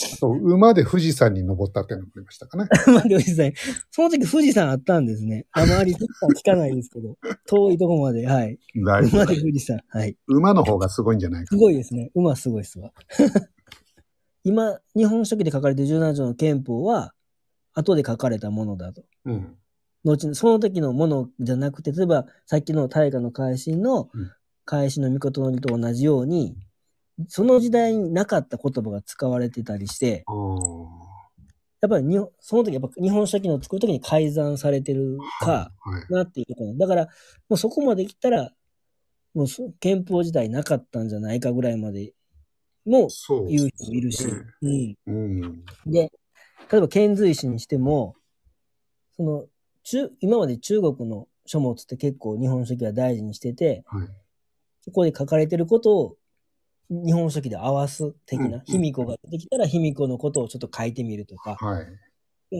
[0.00, 2.68] そう馬で富士山に登ったっていうのもありましたかね。
[2.86, 3.52] まあ、富士山。
[3.90, 5.46] その時富士山あったんですね。
[5.50, 5.98] あまり聞
[6.44, 8.60] かないですけど、 遠いとこまで、はい。
[8.76, 9.80] 馬で富士山。
[9.88, 10.16] はい。
[10.28, 12.12] 馬の方がすごいんじゃないかすごいですね。
[12.14, 12.92] 馬すごいっすわ。
[14.44, 17.12] 今、日本書紀で書かれている17条の憲法は、
[17.78, 19.04] 後で書かれたものだと。
[19.24, 19.56] うん。
[20.04, 24.30] 後に、その時のものじゃなくて、例えば、さっきの大河の改新のうん、
[24.64, 26.56] 改新の御事のりと同じように、
[27.28, 30.24] その時代になかった言葉が使われてたりして、
[31.80, 36.12] やっぱりにその時やっぱ日本書紀の作る時に改ざんされてるかはい。
[36.12, 37.04] なっていうところだから、
[37.48, 38.50] もうそこまで来たら、
[39.34, 42.12] もうそ憲法自体なかったんじゃないかぐらいまで
[42.84, 43.08] も。
[43.48, 44.24] 言う人もいるし、
[44.62, 44.96] うん。
[45.06, 45.64] うん。
[45.86, 46.10] で、
[46.70, 48.14] 例えば遣隋使にしても、
[49.16, 49.46] その、
[49.82, 54.08] 中、今まで中国の書物って結構日本書紀は大事にしてて、はい。
[54.82, 56.16] そこで書かれてることを
[56.90, 61.86] 日本書紀で合わす的うんな、卑弥呼が出てきたら卑弥呼のことをちょっと書いてみるとか、はい。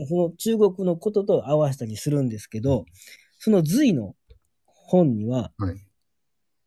[0.07, 2.85] その中国のことと合わせたりするんですけど、
[3.39, 4.15] その隋の
[4.65, 5.75] 本には、はい。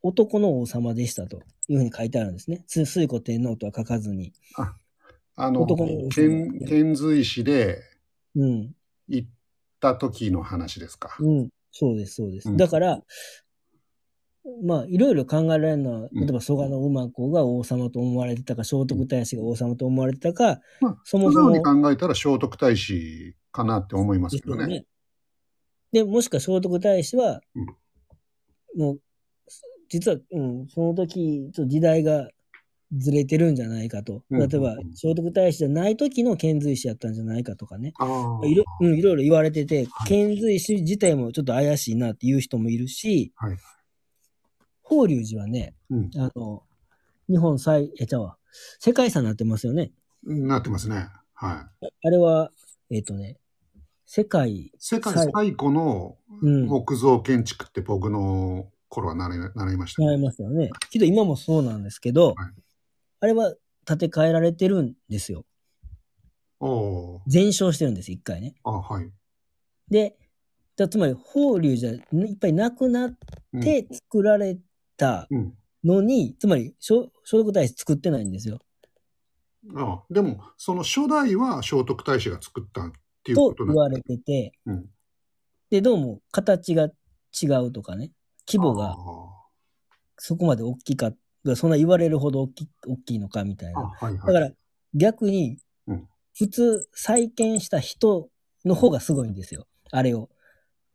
[0.04, 2.64] 男の王様でしたというふうに書いてあるんですね。
[2.66, 4.32] つ推古天皇とは書かずに。
[4.56, 4.74] あ
[5.36, 7.82] の男の、遣遣隋使で
[8.34, 8.74] うん。
[9.08, 9.28] 行っ
[9.80, 11.16] た時の話ですか？
[11.20, 11.48] うん。
[11.70, 12.48] そうです、そうです。
[12.48, 13.02] うんだから、
[14.64, 24.66] まあ、いろいろ考えられるのは、うん例えば蘇我の馬子が王様と思われてたか、聖徳太子が王様と思われてたか、まあ、そもそもに考えたら聖徳太子かなって思いますけどね。
[24.66, 24.86] でね。
[25.92, 27.40] で、もしくは聖徳太子は、
[28.76, 29.00] もう、
[29.88, 32.28] 実は、うん、その時、と時代が
[32.94, 34.22] ずれてるんじゃないかと。
[34.30, 37.94] うん例えば、聖徳太子じゃない時の遣隋使やったんじゃないかとかね。
[38.44, 43.56] いろ,、うん、いろいろ言われてて、はい遣隋使自体もちょっと怪しいなっていう人もいるし、はい
[44.82, 46.64] 法隆寺はね、うんあの、
[47.28, 48.36] 日本最、え、ちゃうわ、
[48.78, 49.92] 世界遺産になってますよね。
[50.24, 51.08] なってますね。
[51.32, 51.88] はい。
[52.04, 52.50] あれは、
[52.90, 53.38] えっ、とね、
[54.04, 60.70] 世界、世界はい最古のうん、木造建築って僕の頃は習い習いました、習いましたよね。
[60.90, 62.62] けど今もそうなんですけど、はい
[63.22, 63.54] あれは
[63.86, 65.44] 建て替えられてるんですよ。
[67.28, 68.54] 全焼してるんです、一回ね。
[68.64, 68.68] ー。
[68.68, 69.10] あはい。
[69.88, 70.16] で、
[70.76, 73.18] だつまり法隆じゃいっぱいなくなっ
[73.52, 74.58] うん、て作られ
[74.96, 75.54] たうん。
[75.84, 78.58] のに、つまり聖聖徳太子作ってないんですよ。
[79.76, 84.86] ああでも、その初代は聖徳太子が作ったっていうこととなん言われてて、うん
[85.70, 86.88] で、どうも形が
[87.40, 88.10] 違うとかね、
[88.48, 88.96] 規模があ
[90.18, 93.80] そこまで大きかった、そんな言われるほど大き大きいのかみたいな。
[93.80, 94.18] はいはい。
[94.18, 94.50] だから
[94.94, 98.28] 逆にうん、普通再建した人
[98.64, 99.66] の方がすごいんですよ。
[99.90, 100.30] あれを。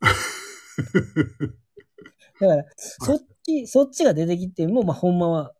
[2.40, 5.52] だから、そっち、そっちが出てきても、まあ、ほんまは、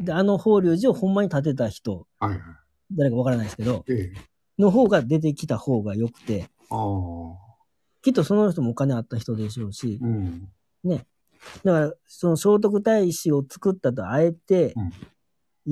[0.00, 2.40] であの法隆寺をほんまに建てた人、はいはい。
[2.92, 4.28] 誰かわからないですけど、ええ。
[4.58, 6.48] の方が出てきた方が良くて。
[8.02, 10.48] きっとその人もお金あった人でしょうし、うん。
[11.64, 14.92] だから、その聖徳太子を作ったとあえてうん、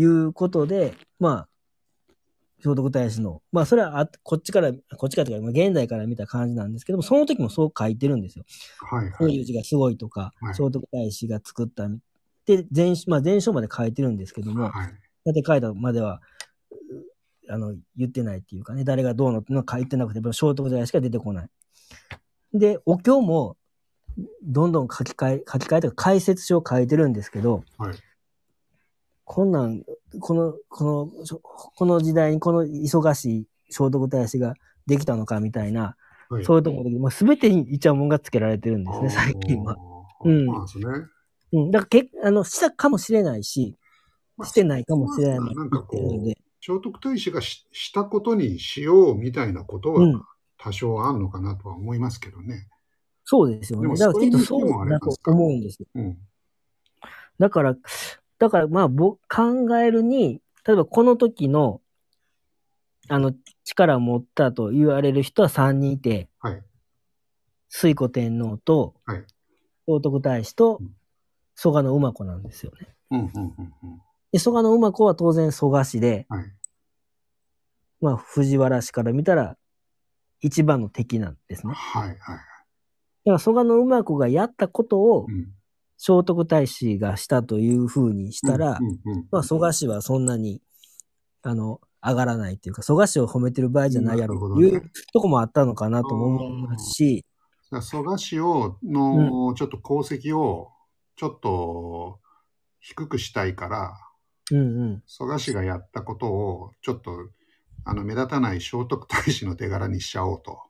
[0.01, 1.49] いうことで、まあ、
[2.59, 8.45] 聖徳太子の、まあ、それはあこっちから、こっちからというか、まあ現代から見た感じなんですけども、その時もそう書いてるんですよ。
[8.79, 9.13] はいはい。
[9.13, 11.89] 法隆寺がすごいとか、はい聖徳太子が作った、
[12.47, 14.95] で、全、まあ、全書まで書いてるんですけども、はい。
[15.25, 16.21] だって書いたまでは、
[16.71, 21.49] うあの、言ってないっていうかね、誰がどうのっていうのは書いてなくて、聖徳太子しか出てこない。
[22.55, 23.57] で、お経も、
[24.43, 27.95] どんどん書き換え、書き換えとか解説書を書いてるんですけど、はい。
[29.25, 29.83] こんなん、
[30.21, 31.11] この、この、
[31.75, 34.55] この時代にこの忙しい聖徳太子が
[34.87, 35.97] できたのかみたいな、
[36.29, 36.45] はい。
[36.45, 39.73] そういうところで、もう全てにイチャモンがつけられてるんですね、最近は。
[39.73, 40.29] ああ。
[40.29, 41.07] うんそうですね。
[41.53, 41.71] うん。
[41.71, 43.77] だからけ、あの、したかもしれないし、
[44.37, 50.23] まあしてないかもしれないまあなんかこう、言ってるので、聖徳太子がししたことにしようみたいなことはうん
[50.59, 52.69] 多少あんのかなとは思いますけどね。
[53.29, 53.97] そうですよね。
[53.97, 55.89] だからきっとそそうだと思うんですよ。
[55.97, 56.19] うん。
[57.41, 57.77] だから、
[58.39, 61.81] だからまあ、僕、考えるに、例えばこの時の、
[63.09, 63.35] あの、
[63.65, 66.63] 力を持ったと言われる人は3人いて、はい。
[67.69, 69.25] 推古天皇と、はい
[69.89, 70.97] 聖徳太子とうん、
[71.55, 72.89] 蘇我の馬子なんですよね。
[73.13, 74.03] うん、うん、うん、うん。
[74.33, 76.53] で、蘇我の馬子は当然蘇我氏で、はい。
[78.01, 79.57] まあ、藤原氏から見たら、
[80.41, 81.73] 一番の敵なんですね。
[81.73, 82.39] はい、はい。
[83.27, 85.49] だから蘇我の馬子がやったことをう、ん。
[85.99, 88.79] 聖徳太子がしたというふうにしたら、
[89.31, 90.61] まあ、蘇我氏はそんなに、
[91.43, 97.25] あの、上がらないっていうか、蘇我氏を褒めてる場合じゃないやろなるほどねういうとこもあったのかなとも思いますし、
[97.81, 100.71] 蘇我氏を、の、ちょっと功績を、
[101.17, 102.21] ちょっと、
[102.81, 103.95] 低くしたいから、
[104.53, 105.03] うんうん。
[105.07, 107.31] 蘇我氏がやったことを、ちょっと、
[107.85, 110.61] あの、目立たない聖徳太子の手柄にしちゃおうと。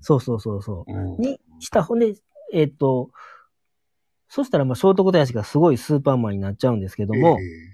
[0.00, 0.92] そうそうそうそう。
[0.92, 2.14] うんにした、ほんで、
[2.52, 3.10] えっ、と、
[4.28, 7.70] そしたら、まあ、聖徳太子がすごいスーパーマンになっちゃうんですけども、え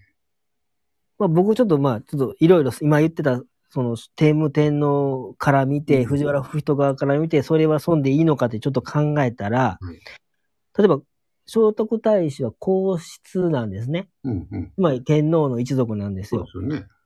[1.18, 6.04] まあ、僕ちょっとまあ、ちょっといろいろ今言ってた、その、天武天皇から見て、うん。
[6.06, 9.96] 藤原不人側から見て、それは損でいいのかってちょっと考えたら、はい。
[10.78, 11.00] 例えば、
[11.46, 14.08] 聖徳太子は皇室なんですね。
[14.24, 14.72] えうん、うん。
[14.74, 16.46] つまり天皇の一族なんですよ。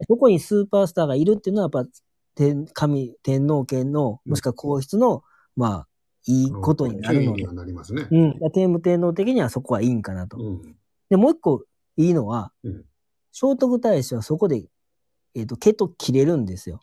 [0.09, 1.91] そこにスーパースターがいるっていうのは、やっぱ、
[2.35, 4.31] 天、神、天皇家の、うん。
[4.31, 5.23] もしくは皇室の、
[5.57, 5.89] まあ、
[6.27, 7.53] いいことになるので権威には。
[7.55, 8.07] なりますね。
[8.11, 8.51] うん。
[8.53, 10.37] 天武天皇的にはそこはいいんかなと。
[10.39, 10.77] うん。
[11.09, 11.65] で、もう一個
[11.97, 12.85] いいのは、うん
[13.33, 14.65] 聖徳太子はそこで、
[15.37, 16.81] えっ、と、毛と切れるんですよ。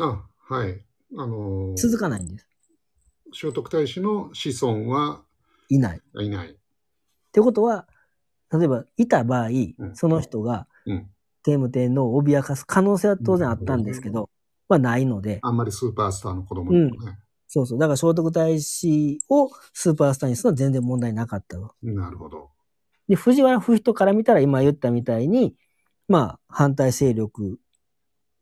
[0.00, 0.82] あ、はい。
[1.14, 2.48] あのー続かないんです。
[3.34, 5.24] 聖徳太子の子孫は
[5.68, 5.98] いない。
[5.98, 6.56] っいない。
[7.32, 7.86] てことは、
[8.50, 11.10] 例えば、いた場合、うんその人が、うん
[11.42, 14.30] 天武天皇を脅かす可能性は当然あったんですけど、
[14.70, 17.18] まあないので、あんまりスーパースターの子供にもね。
[17.54, 17.78] そうそう。
[17.78, 21.72] だから聖徳太子をスーパースターにするのは全然問題なかったと。
[21.82, 22.50] なるほど。
[23.06, 25.54] で、藤原不人から見たら今言ったみたいに、
[26.08, 27.60] まあ反対勢力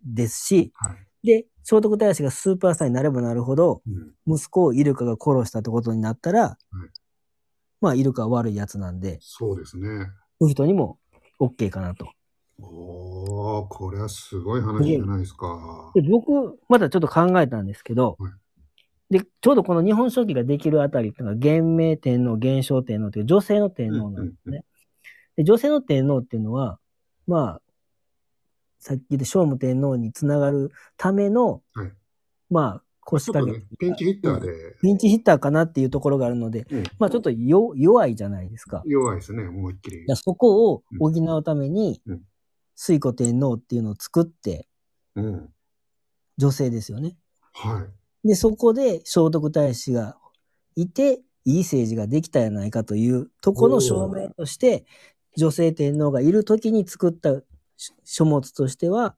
[0.02, 1.26] ですし、はい。
[1.26, 3.82] で、聖徳太子がスーパースターになればなるほど、
[4.26, 6.56] うん、息子をイルカが殺したってことになったら、
[7.82, 10.06] まあイルカは悪いやつなんで、そうですね。
[10.38, 10.98] 不人にも
[11.38, 12.10] OK かなと。
[12.58, 15.92] おー、これはすごい話じゃないですか。
[15.94, 18.32] で、僕、まだちょっと考えたんですけど、はい
[19.12, 24.64] で、ちょうどこの日本書紀ができるあたりっていうのが、元明天皇、元正天皇という女性の天皇なんですね。
[25.36, 26.78] で、女性の天皇っていうのは、
[27.26, 27.62] まあ、
[28.78, 31.92] さっき言った聖武天皇につながるための、はい
[32.48, 38.82] まあ、腰掛けね、ピンチヒッターでピンチヒッターかなっていうところがあるので、うんまあちょっとよ弱いじゃないですか。
[38.86, 40.04] 弱いですね、思いっきり。
[40.16, 42.22] そこを補うためにうん、
[42.76, 44.68] 水古天皇っていうのを作って、
[45.16, 45.50] うん。
[46.38, 47.16] 女性ですよね。
[47.52, 48.01] はい。
[48.24, 50.16] で、そこで聖徳太子が
[50.76, 54.84] いて、いい政治ができたやないかというところの証明として、
[55.36, 57.40] 女性天皇がいる時に作った
[57.76, 59.16] 書書物としては、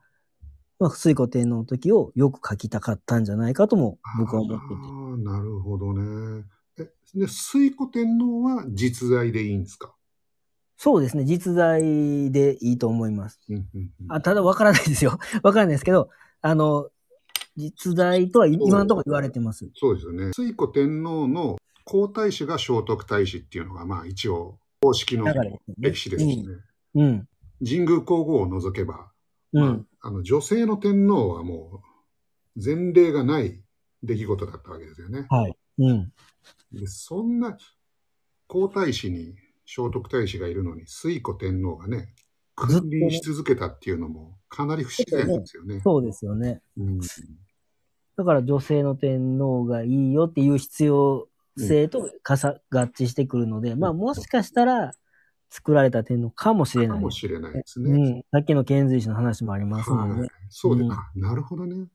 [0.79, 4.75] まあ、水古天皇の時をよく書きたかったんじゃないかとも僕は思ってて。
[4.75, 6.45] ああ、なるほどね。
[6.79, 9.95] え、で、水古天皇は実在でいいんですか？
[10.77, 11.25] そうですね。
[11.25, 13.39] 実在でいいと思います。
[13.49, 15.19] うんうんうんあただわからないですよ。
[15.43, 16.89] わからないですけど、あの、
[17.57, 19.71] 実在とは今のところ言われてます。
[19.75, 20.33] そうですよね。
[20.35, 25.27] 水古天皇の皇太子が聖徳太子っていうのが、まあ一応、公式の
[25.79, 26.45] 歴史ですね。
[26.95, 27.29] うん。
[27.65, 29.11] 神宮皇后を除けば、
[29.53, 29.87] まうん。
[30.01, 31.83] あ、あの女性の天皇はも
[32.57, 33.61] う前例がない
[34.03, 35.27] 出来事だったわけですよね。
[35.31, 35.57] はい。
[35.79, 36.13] うん。
[36.73, 37.57] でそんな
[38.47, 39.35] 皇太子に
[39.67, 42.15] 聖徳太子がいるのに水古天皇がね、
[42.57, 45.81] 君臨し続けたっていうのもかなり不自然ですよね。
[45.83, 46.61] そうですよね。
[46.77, 47.01] うん
[48.17, 54.93] だから女性の天皇がいいよっていう必要性とかさ、合致してくるので、まあもしかしたら
[55.51, 56.99] 作られた天皇かもしれない。
[56.99, 57.91] かもしれないですね。
[57.91, 58.23] うん。
[58.33, 60.21] さっきの遣隋使の話もありますので。
[60.21, 61.87] はい、そうで、うんあなるほどね。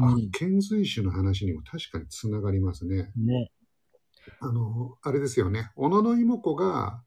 [0.00, 3.10] あうん、遣隋使の話にも確かにつながりますね。
[3.16, 3.50] ね。
[4.40, 5.70] あの、あれですよね。
[5.76, 7.02] 小野の妹子が、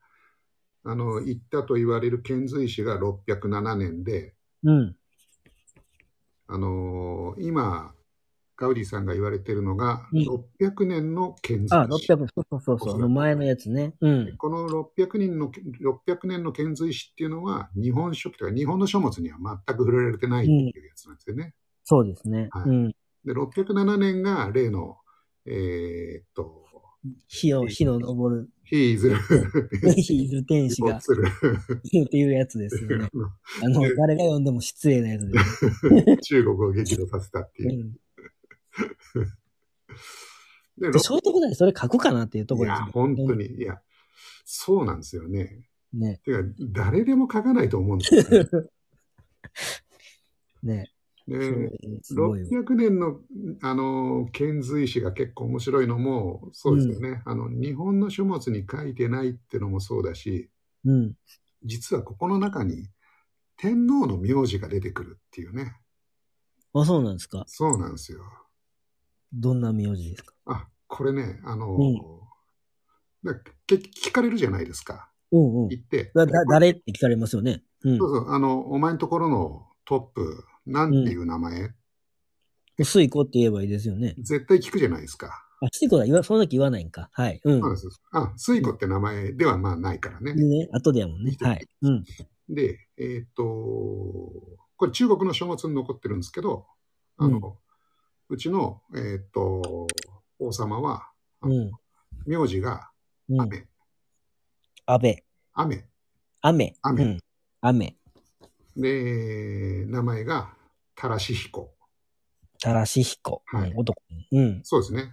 [0.84, 4.96] あの、行ったと言われる遣隋使が607年で、うん。
[6.48, 7.94] あの今、
[8.60, 10.20] ガウディさんが言われてるのが、うん
[10.60, 12.14] 600年の遣あ、隋使。
[12.14, 13.96] 600、そうそうそうそう、あの前のやつね。
[14.02, 14.38] うん。
[14.38, 21.54] この600人の、600年の遣隋使っていうのは、日本書紀とか日本の書物には全く触れられてないっていうやつなんですよね。
[21.86, 22.50] そうですね。
[22.52, 22.96] はいうん。
[23.24, 24.98] で、607年が例の、
[25.46, 26.66] えーっと、
[27.28, 29.18] 火の、火の昇る、ヒーズル、
[29.96, 31.02] 火ずる天使が っ
[32.10, 33.08] ていうやつですよね。
[33.64, 36.18] あの、誰が読んでも失礼なやつですね。
[36.18, 37.84] 中国を激怒させたっていうう。
[37.86, 37.96] ん。
[40.78, 43.82] で、で、聖徳太子それ書くかなっていうとこいやろですね。、本当に、いや、
[44.46, 45.62] そうなんですよね。
[45.94, 46.22] ね。
[46.24, 48.50] てか、誰でも書かないと思うんですよね。
[50.64, 50.92] ね。
[51.28, 51.70] で、
[52.02, 52.48] すごいわ。
[52.50, 53.22] 600年の、
[53.62, 57.22] あの、遣隋使が結構面白いのも、そうですよね。
[57.26, 60.50] あの、日本の書物に書いてないっていうのもそうだし、
[60.86, 61.14] うん。
[61.64, 62.90] 実はここの中に
[63.58, 65.76] 天皇の名字が出てくるっていうね。
[66.74, 67.44] あ、そうなんですか。
[67.48, 68.22] そうなんですよ。
[69.34, 70.34] どんな名字ですか？
[70.46, 71.96] あ、これね、あの、うん
[73.68, 75.12] 聞かれるじゃないですか。
[75.32, 75.68] うんうん。
[75.68, 76.12] 言って。
[76.16, 77.64] 誰って聞かれますよね。
[77.84, 78.10] うんそう。
[78.10, 81.74] そう、あの、お前のところのトップ、なんていう名前、
[82.82, 84.16] 水子って言えばいいですよね。
[84.20, 85.46] 絶対聞くじゃないですか。
[85.62, 86.06] あ、水子だ。
[86.06, 87.10] 言わ、その時言わないんか。
[87.12, 87.42] はい。
[87.44, 87.60] うん。
[87.60, 87.90] そうです。
[88.14, 90.34] あ、水子って名前ではまあないからね。
[90.34, 91.36] でね、後でやもんね。
[91.42, 91.68] はい。
[91.82, 92.06] うん。
[92.48, 96.68] で、えーっと、これ中国の書物に残ってるんですけど、
[97.18, 97.58] あの、
[98.30, 99.88] うちの、えーっと、
[100.38, 101.10] 王様は、
[101.42, 101.72] うん。
[102.28, 102.92] 名字が
[103.28, 103.42] うん。
[103.42, 103.68] 雨、
[104.86, 105.24] 安倍。
[105.54, 105.86] 雨。
[106.42, 106.76] 雨。
[106.82, 107.20] 雨うん。
[107.62, 107.98] 雨。
[108.78, 110.54] で、名前が、
[110.96, 111.74] たらし彦。
[112.62, 113.42] たらし彦。
[113.48, 114.02] はいうん男。
[114.32, 114.62] うん。
[114.64, 115.12] そうですね。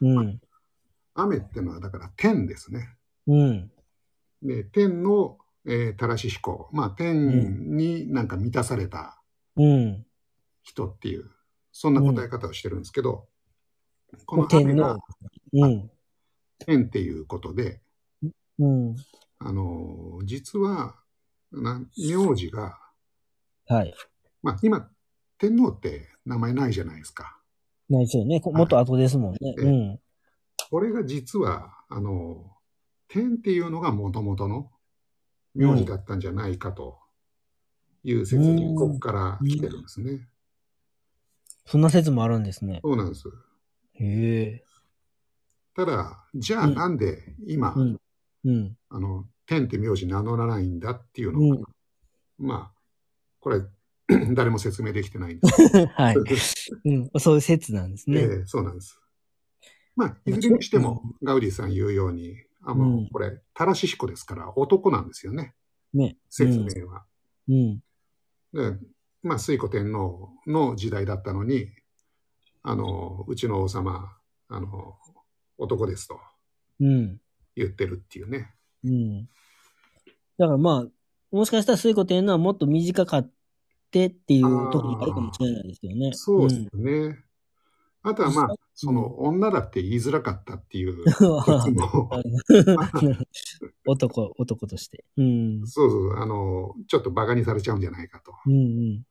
[0.00, 0.40] うん。
[1.14, 2.96] 雨ってのは、だから天ですね。
[3.26, 3.72] うん。
[4.42, 6.68] で、天の、えー、たらし彦。
[6.72, 9.20] まあ、天になんか満たされた
[9.56, 10.06] うん。
[10.62, 11.28] 人っていう、
[11.72, 13.26] そんな答え方をしてるんですけど、
[14.26, 15.02] この雨天が皇。
[15.52, 15.90] うん。
[16.58, 17.80] 天っていうことで、
[18.58, 18.96] うん。
[19.38, 20.94] あのー実は、
[21.50, 22.78] な名字が、
[23.66, 23.94] はい。
[24.42, 24.88] まあ、今、
[25.38, 27.38] 天皇って名前ないじゃないですか。
[27.88, 28.40] ないですよね。
[28.40, 29.38] こもっと後ですもんね。
[29.58, 30.00] ええうん。
[30.70, 32.52] これが実は、あのー
[33.08, 34.70] 天っていうのがもともとの
[35.54, 36.98] 名字だったんじゃないかと
[38.04, 40.28] いう説に、ここから来てるんですね。
[41.66, 42.80] そんな説もあるんですね。
[42.82, 43.28] そうなんです。
[43.94, 44.64] へえ。
[45.74, 48.00] ただ、じゃあなんで今、うん。
[48.44, 48.76] うん。
[48.90, 51.64] あの、天って名字名乗らないんだっていううのが、ん。
[52.38, 52.80] まあ、
[53.40, 53.62] これ、
[54.34, 56.16] 誰も説明できてないんです はい。
[56.16, 57.10] うん。
[57.18, 58.20] そういう説なんですね。
[58.20, 59.00] ええそうなんです。
[59.94, 65.54] まあ、いずれにしても、ガウディさん言うように、あの、うんこれ、タラシシコですから、男なんですよね、
[65.92, 66.16] ね。
[66.28, 67.04] 説明は。
[67.48, 67.82] うん。
[68.52, 68.78] で、
[69.22, 71.70] まあ、推古天皇の時代だったのに、
[72.62, 74.16] あの、うちの王様、
[74.48, 74.96] あの、
[75.58, 76.18] 男ですと
[76.80, 77.20] うん。
[77.54, 78.54] 言ってるっていうね。
[78.84, 79.28] うん。
[80.38, 80.88] だからまあ、
[81.30, 83.30] もしかしたら水庫っていうのはもっと短かっ
[83.90, 84.42] てっていう
[84.72, 86.10] ところがあるかもしれないですよね。
[86.12, 87.24] そうですよね。
[88.04, 91.04] あとはまあ、その、女だって言いづらかったっていう
[93.86, 95.04] 男、男として。
[95.16, 95.64] うん。
[95.66, 98.32] そうそう、あの、ちょっと馬鹿にされちゃうんじゃないかと。
[98.46, 99.04] うんうん。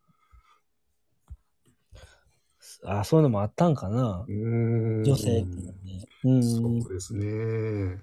[2.84, 4.26] あ、そういうのもあったんかな。
[4.28, 6.08] うーん女性ね。
[6.24, 6.44] うん。
[6.44, 8.02] そうですね。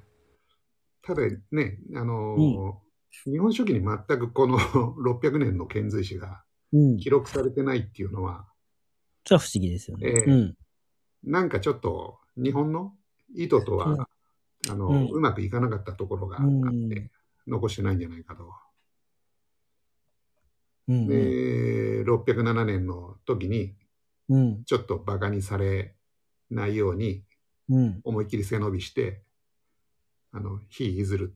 [1.02, 1.22] ただ
[1.52, 2.80] ね、あの、
[3.24, 4.58] 日本書紀に全くこの
[5.02, 6.96] 600年の遣隋使がうん。
[6.98, 8.46] 記録されてないっていうのは、
[9.24, 10.08] それは不思議ですよね。
[10.08, 10.56] ええうん。
[11.24, 12.94] なんかちょっと日本の
[13.34, 14.00] 意図とは、うん
[14.70, 17.10] あの、うんうまくいかなかったところがあって、うん
[17.48, 18.52] 残してないんじゃないかと。
[20.88, 21.06] うん。
[21.06, 23.74] で、607年の時に、
[24.28, 24.64] うん。
[24.64, 25.94] ちょっと馬鹿にされ
[26.50, 27.24] ないように、
[27.68, 28.00] うん。
[28.04, 29.22] 思いっきり背伸びして、
[30.32, 31.34] あの、非いずる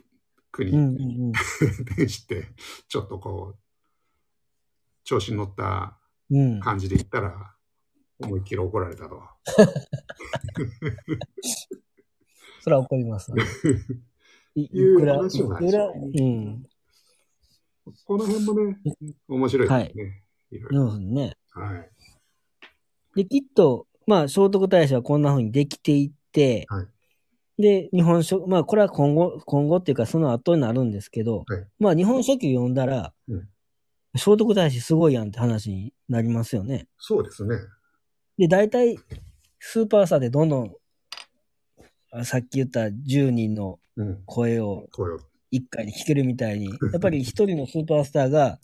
[0.50, 0.78] 国うん。
[0.78, 1.00] うん。
[1.00, 1.32] うん。
[1.96, 2.48] でして、
[2.88, 3.58] ちょっとこう、
[5.04, 5.98] 調子に乗った
[6.30, 6.60] うん。
[6.60, 7.54] 感じで言ったら、
[8.20, 9.20] 思いっきり怒られたと。
[12.60, 13.36] それは怒りますわ。
[14.54, 16.64] いくら、いくら、うん。
[18.04, 18.78] この辺もね、
[19.28, 20.24] 面白いですね。
[20.50, 20.90] い、ろいろ。
[20.90, 21.36] そうですね。
[21.50, 21.91] はい。
[23.14, 26.86] で、きっと、まあ、聖徳太子はこんな風にできていって、はい
[27.58, 33.48] で、日本書、まあ、これは今後、今後っていうか、その後になるんですけど、はいまあ、日本書紀読んだら、うん
[34.14, 36.86] 聖徳太子すごいやんって話になりますよね。
[36.98, 37.56] そうですね。
[38.36, 38.98] で、大体、
[39.58, 40.74] スーパースターでどんどん、
[42.12, 44.22] あさっき言った10人のうん。
[44.26, 45.20] 声をこうよ。
[45.50, 48.58] 一回で聞けるみたいに、 やっぱり一人のスーパースターが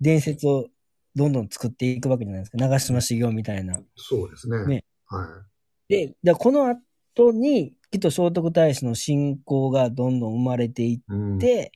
[0.00, 0.68] 伝説を
[1.16, 2.58] どんどん作っていくわけじゃないですか。
[2.58, 3.78] 長嶋茂雄みたいな。
[3.96, 4.66] そうですね。
[4.66, 5.44] ねは
[5.88, 11.02] で、でこの後に、きっと聖徳太子の信仰がどんどん生まれていっい。
[11.08, 11.38] うん。
[11.38, 11.70] て、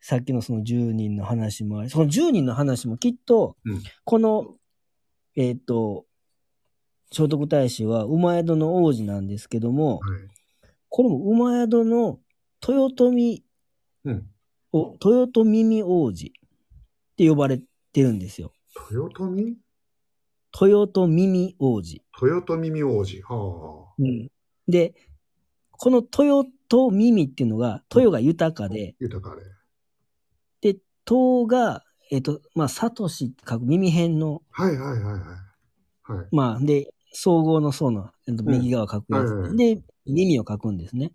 [0.00, 4.56] さっきのその10人の話もあり、その10人の話もきっとうん、この、
[5.36, 6.06] えっ、と、
[7.10, 10.20] 聖徳太子は馬宿の王子なんですけども、はい。
[10.88, 12.20] これも馬宿の
[12.66, 13.42] 豊臣
[14.04, 14.26] うん。
[14.72, 17.64] を、豊臣耳王子って呼ばれて
[18.00, 18.52] るんですよ。
[18.90, 19.56] 豊臣？
[20.60, 22.02] 豊臣耳王子。
[22.20, 23.22] 豊臣耳王子。
[23.22, 24.02] はあ。
[24.68, 24.94] で、
[25.70, 29.42] この豊臣耳っていうのが、豊が豊かで、豊かで。
[30.74, 36.12] で、東が、えっ、と、まあ、サトシって書く耳辺の、はいはいはいはい。
[36.12, 36.26] はい。
[36.30, 41.12] まあ、で、総合の層の、えっとうん右側を書くやつ、はいはいで、耳を書くんですね。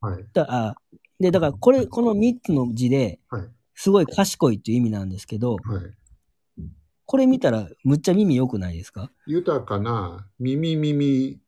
[0.00, 0.26] はい。
[0.32, 0.74] だあ
[1.20, 3.48] で、だから、これ、この3つの字で、はい。
[3.80, 6.64] すごい賢いっていう意味なんですけど、はい。
[7.06, 9.12] これ見たら、むっちゃ耳良くないですか？
[9.24, 11.38] 豊かな耳耳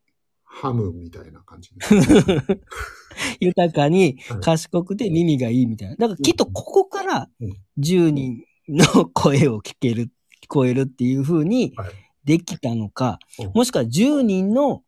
[0.44, 1.80] ハムみたいな感じで。
[3.40, 5.96] 豊かにはい賢くて耳がいいみたいな。
[5.96, 14.84] だからきっとここからうん10人の声を聞ける、聞こえるっていう風にはいできたのかうん、もしくは10人の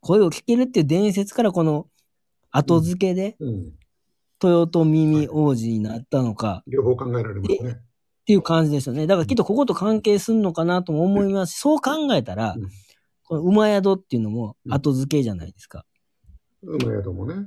[0.00, 1.88] 声を聞けるっていう伝説からこの
[2.50, 3.79] 後付けでうん。
[4.48, 7.70] 豊臣耳王子になったのか両方考えられますね。
[7.70, 7.74] っ
[8.24, 9.06] ていう感じですよね。
[9.06, 12.68] だからきっとここと関係するのかなとも思いますし、そう考えたらうん、
[13.24, 15.84] この馬宿っていうのも後付けじゃないですか。
[16.62, 17.46] 馬宿もね。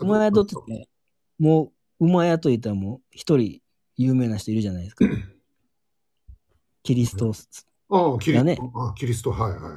[0.00, 0.88] 馬宿ってね、
[1.38, 3.60] もう、馬屋と言ったらもう一人
[3.96, 5.04] 有名な人いるじゃないですか。
[6.82, 7.32] キリスト。
[7.90, 8.72] ああ、キリスト。
[8.74, 9.30] ああ、キリスト。
[9.30, 9.72] はいはいはい。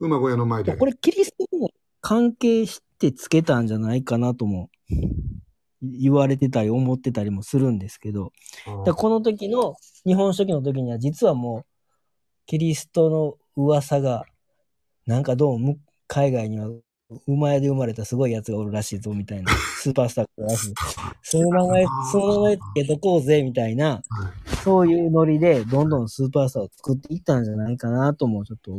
[0.00, 0.76] 馬小屋の前で。
[0.76, 1.70] これキリストも
[2.00, 4.70] 関係してつけたんじゃないかなとも
[5.82, 8.32] 言われてたり思ってたりもするんですけど、
[8.84, 11.64] だこの時の日本書紀の時には実はもう
[12.46, 14.24] キリストの噂が
[15.06, 16.68] なんかどうも海外には
[17.26, 20.74] 馬屋で生まれたすごいやつがおるらしいぞみたいな スーパースターらしい。
[21.22, 24.02] その名前、その名前つけとこうぜみたいな、は
[24.52, 24.56] い。
[24.64, 28.72] そういうノリでどんどんスーパースターを作っていったんじゃないかなともちょっと、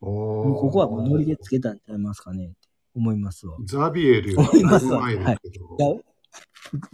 [0.00, 2.54] ここはもうノリでつけたんちゃいますかねって
[2.94, 3.56] 思いますわ。
[3.64, 5.76] ザビエルより思いますわ前ですけど。
[5.78, 6.02] いや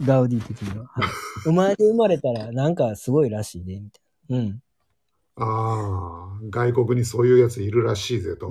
[0.01, 0.85] ガウディ的には。
[0.85, 1.09] はい、
[1.47, 4.37] お前で生まれたらなんかすごいらしいで、みたいな。
[4.37, 4.61] うん。
[5.41, 8.49] ああ、外国にそういうやついるらしいぜと。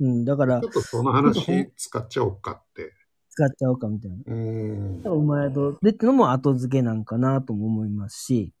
[0.00, 0.24] うん。
[0.24, 2.92] だからちょ、っとその話使っちゃおうかって。
[3.28, 4.16] 使っちゃおうかみたいな。
[4.26, 5.12] うーん。
[5.12, 8.52] お前と、でってのも後付けなんかなとも思いますし、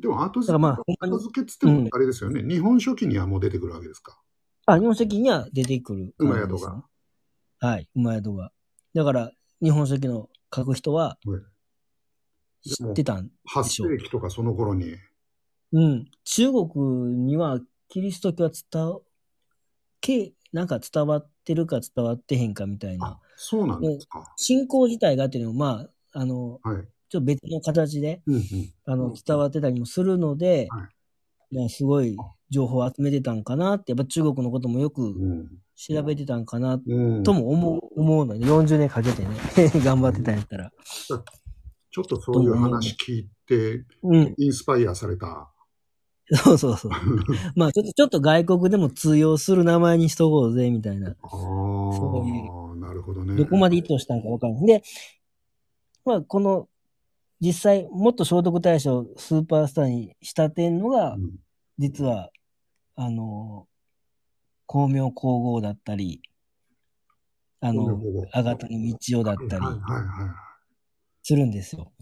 [0.00, 2.42] でも後付け、まあ後付けっつってもあれですよね。
[2.42, 4.18] 日本書紀にはもう出てくるわけですか。
[4.64, 6.82] あ、日本書紀には出てくる馬宿が。
[7.60, 8.52] はい、馬宿が。
[8.94, 13.30] だから、日本書紀の書く人ははい知ってたん。
[13.46, 14.96] 8世紀とかその頃に。
[15.72, 16.10] うん。
[16.24, 16.68] 中国
[17.14, 19.00] にはキリスト教は伝わ、
[20.00, 24.32] けなんか伝わってるか伝わってへんかみたいあな。、そうなんですか。
[24.36, 26.86] 信仰自体がっていうのも、まあ、あの、はい。
[27.10, 28.42] ちょっと別の形で、うんうん。
[28.84, 30.88] あの、伝わってたりもするので、はい
[31.50, 32.14] まあすごい
[32.50, 35.48] 情報を集めてたんかなって、やっぱ中国のこともよくうん。
[35.78, 37.22] 調べてたんかなうん。
[37.22, 39.28] とも思う、思うので、40年かけてね、
[39.84, 40.72] 頑張ってたんやったら。
[41.90, 44.34] ちょっとそういう話聞いて、うん。
[44.36, 45.52] インスパイアされた。
[46.32, 46.90] そうそうそう。
[47.54, 51.10] まあちょっと、ちょっと外国でも通用する名前にしとこうぜ、みたいな。
[51.10, 53.36] ああ、なるほどね。
[53.36, 54.66] どこまで意図したんかわからない。
[54.66, 54.82] で、
[56.04, 56.68] まあこの、
[57.40, 61.36] 実際、もっと聖徳太子をスーパースターに仕立てんのがう、ん
[61.78, 62.30] 実は、
[62.96, 63.67] あの、
[64.70, 66.20] 光明皇后だったり、
[67.60, 68.00] あの
[68.32, 69.64] あがたの道夫だったり。
[71.22, 71.92] するんですよ。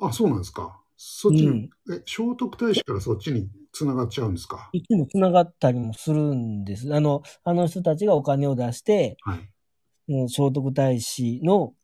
[0.00, 0.80] あ、そうなんですか。
[0.96, 4.70] そっちに、うんえ、聖徳太子からそっちに繋がっちゃうんですか？
[4.72, 6.94] いつも繋がったりもするんです。
[6.94, 10.12] あの、あの人たちがお金を出して、はい。
[10.12, 11.74] もう聖徳太子の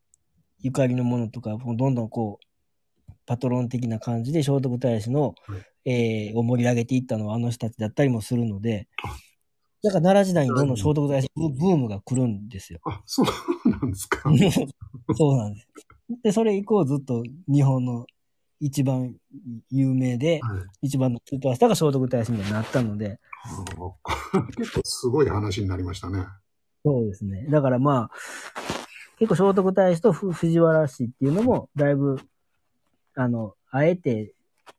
[0.61, 8.89] ゆかりのものとか、もうどんどんこう、パトロン的な感じで聖徳太子の、はいえーを盛り上げていったのはあの人たちだったりもするので、
[9.83, 12.79] だから奈良時代にどんどん聖徳太子ブブームが来るんですよ。
[12.85, 14.31] あ、そうなんですか。
[15.17, 15.69] そうなんです。
[16.23, 18.07] で、それ以降ずっと日本の
[18.61, 19.17] 一番
[19.71, 23.19] 有名で、はい一番のスーパースターが聖徳太子になったので、
[24.57, 26.27] 結構すごい話になりましたね。
[26.85, 27.47] そうですね。
[27.49, 28.11] だからまあ、
[29.19, 32.21] 結構聖徳太子とふ藤原氏っていうのも、だいぶ、
[33.15, 34.35] あの、あえて、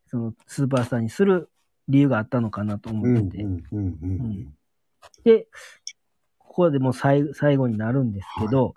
[0.07, 1.49] そのスーパースターにする
[1.89, 3.43] 理由があったのかなとうん思ってて。
[3.43, 4.53] うんうんうん
[5.23, 5.47] で、
[6.37, 8.73] ここでもう最最後になるんですけど、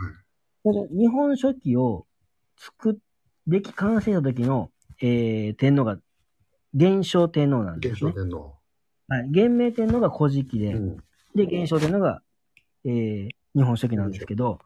[0.62, 2.06] この日本書紀を
[2.56, 2.94] 作っ、
[3.46, 4.70] でき、完成した時の、
[5.00, 5.98] えー、天皇が、
[6.72, 8.22] 元正天皇なんで元すね正。
[8.24, 8.56] 天皇。
[9.08, 9.28] はい。
[9.30, 10.96] 元明天皇が古事記で、うん
[11.34, 12.22] で、元正天皇が、
[12.84, 14.58] えー、日本書紀なんですけど、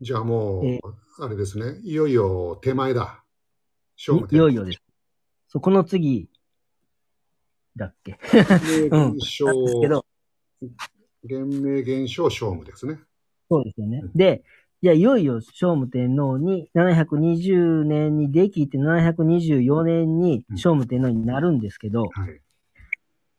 [0.00, 0.80] じゃあもうえ、
[1.20, 1.80] あれですね。
[1.82, 3.22] いよいよ手前だ。
[3.96, 4.82] 聖武いよいよです。
[5.48, 6.28] そう、この次、
[7.76, 8.18] だっけ？
[8.90, 9.44] うんです
[9.80, 10.04] けど、
[11.24, 12.98] 元明元正聖武ですね。
[13.48, 14.12] そうですよねうん。
[14.12, 14.42] で、
[14.82, 22.40] じゃあいよいよ聖武天皇に、720年にできて、724年にうん聖武天皇になるんですけど、はい。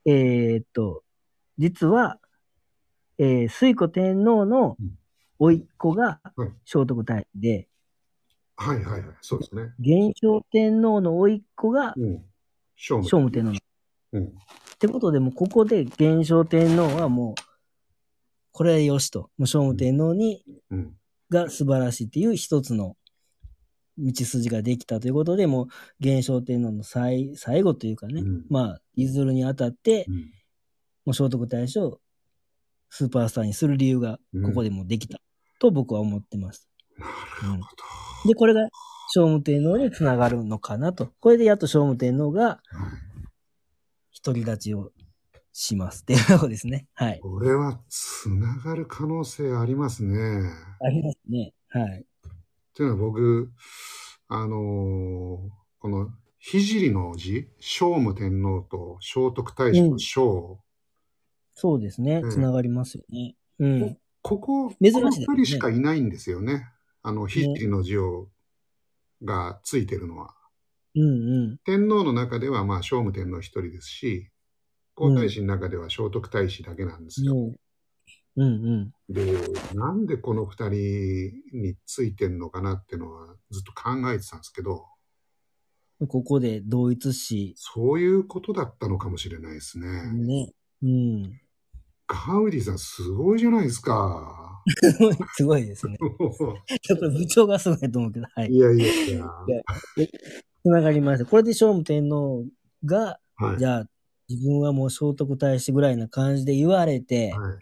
[0.06, 1.04] えーっと、
[1.58, 2.20] 実は、
[3.18, 4.98] えー、水古天皇のうん
[5.40, 7.68] 甥っ子がうん聖徳太子で、
[8.56, 9.16] はいはいはい。
[9.22, 9.74] そうですね。
[9.80, 12.24] 元正天皇の甥っ子がうん。
[12.78, 13.32] 聖武。
[13.32, 13.52] 天皇。
[13.52, 13.54] っ
[14.14, 14.34] うん。
[14.78, 17.36] てことで、もうここで元正天皇はもう、
[18.52, 19.30] これはよしと。
[19.38, 20.94] もう聖武天皇に、うん。
[21.30, 22.96] が素晴らしいっていう一つの
[23.98, 25.68] 道筋ができたということで、もう
[26.00, 30.16] 元正天皇の最最後というかね、うんまあ、譲るにあたって、うん。
[31.06, 32.00] もう聖徳太子を
[32.90, 35.20] スーパースターにする理由がここでもできた
[35.60, 36.70] と僕は思ってます。
[36.98, 37.62] うん
[38.26, 38.62] で、これが
[39.10, 41.12] 聖武天皇につながるのかなと。
[41.20, 42.62] これでやっと聖武天皇が
[44.24, 44.92] 独り立ちを
[45.52, 46.88] しますっていうところですね。
[46.94, 47.20] はい。
[47.20, 50.18] これはつながる可能性ありますね。
[50.82, 51.54] ありますね。
[51.70, 52.02] はい。
[52.02, 52.06] っ
[52.76, 53.52] ていうのは僕、
[54.28, 56.10] あのーこの
[56.40, 60.14] 聖の字、聖武天皇と聖徳太子の聖、
[61.56, 62.28] そうですねう。
[62.28, 63.36] んつながりますよね。
[63.60, 63.98] うん。
[64.22, 66.70] ここ、珍しいね人しかいないんですよね。
[67.02, 68.30] あの、聖の字を、
[69.26, 70.34] がついてるのは。
[70.96, 71.58] うんうん。
[71.66, 74.30] 天皇の中では、まあ、聖武天皇一人ですし、
[74.96, 77.36] 皇太子の中では聖徳太子だけなんですよ。
[78.36, 79.38] うんうんで、
[79.76, 84.86] なんでこの二人についてんのかなっていうのはずっと考えてたんですけど、
[86.00, 86.08] うん。
[86.08, 87.54] ここで同一視。
[87.58, 89.88] そういうことだったのかもしれないですね。
[90.14, 90.52] ね。
[90.82, 91.39] うん。
[92.08, 94.62] ガウディさんすごいじゃないですか。
[95.36, 95.98] すごいですね。
[96.82, 98.58] ちょっと部長がすごいと思うけど、はいい。
[98.58, 99.28] やいやいや。
[100.64, 101.26] つながりました。
[101.26, 102.45] これで聖武天皇
[102.86, 103.59] が、はい。
[103.59, 103.86] じゃあ、
[104.30, 107.57] 自分はもう聖徳太子ぐらいな感じで言われて、はい、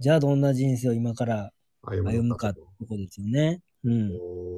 [0.00, 3.62] じゃあどんな人生を今から歩歩むかってとことですよね。
[3.84, 4.10] うん。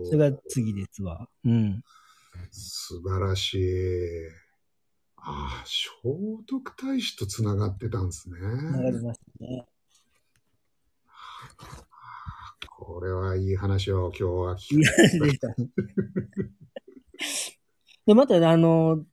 [0.07, 1.29] それが次ですわ。
[1.45, 1.83] うん。
[2.51, 4.29] 素晴らしい。
[5.17, 5.91] ああ、聖
[6.47, 8.39] 徳太子とつながってたんですね。
[8.39, 8.47] 流
[8.91, 9.67] れましたね。
[12.77, 14.91] これはいい話を今日は聞いいく。
[14.91, 15.55] 話でしたね。
[18.07, 19.05] で、また、あの、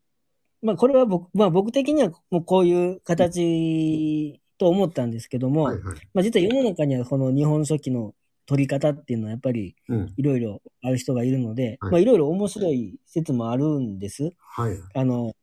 [0.62, 5.98] まあ、これは僕、まあ、僕的にはもうこういう形と思ったんですけども、はいはい。
[6.14, 8.14] まあ、実は世の中にはこの日本書紀の
[8.46, 10.14] 取り方っていうのはやっぱりうん。
[10.18, 14.32] いろいろある人がいるので、はいまあ、いろいろ面白い説もあるんです。
[14.40, 14.78] はい。
[14.94, 15.34] あの、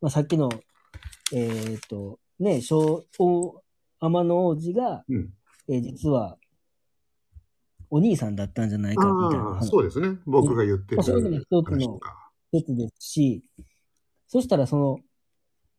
[0.00, 0.50] まあ、さっきの、
[1.32, 3.62] えっ、と、ね、小、大
[4.00, 5.30] 天の王子が、うん。
[5.68, 6.36] えー実は、
[7.90, 10.18] お兄さんだったんじゃないかみたいなそうですね。
[10.26, 12.00] 僕が言ってるまあそういうのも一つの。
[12.52, 13.44] 説ですし、
[14.26, 14.98] そしたらその、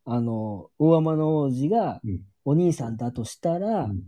[0.05, 4.01] あの、大天の王子がうんお兄さんだとしたら、うん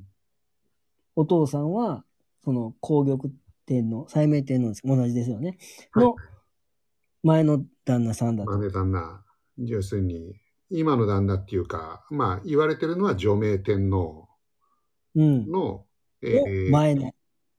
[1.16, 2.06] お父さんは、
[2.43, 3.32] その皇玉
[3.66, 4.82] 天皇、西明天皇です。
[4.86, 5.58] 同じですよね。
[5.91, 6.16] はいの、
[7.24, 8.52] 前の旦那さんだと。
[8.52, 9.24] まあね、旦那。
[9.58, 10.36] 要するに、
[10.70, 14.30] 今の旦那っていうか、まあ、言われてるのは除名天皇
[15.16, 15.52] うん。
[15.52, 15.86] の、
[16.22, 17.14] えのー前の。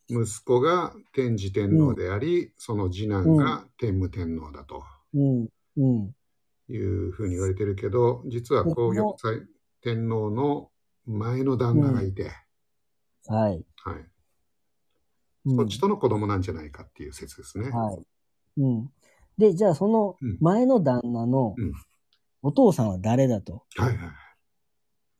[0.08, 4.82] 息子が天智天皇であり、その次男が天武天皇だと
[5.14, 5.48] うん。
[5.76, 6.14] うん。
[6.68, 9.46] いうふうに言われてるけど、実は皇玉祭
[9.82, 10.70] 天皇の
[11.06, 12.30] 前の旦那がいて、
[13.26, 13.64] はい。
[13.84, 13.96] はい。
[13.96, 14.12] うん
[15.44, 17.70] そっちとの子供なんじゃないかっていう説ですね。
[17.70, 18.60] はい。
[18.60, 18.92] うん。
[19.36, 21.72] で、じゃあそのうん前の旦那のうん
[22.44, 24.10] お父さんは誰だとはいはい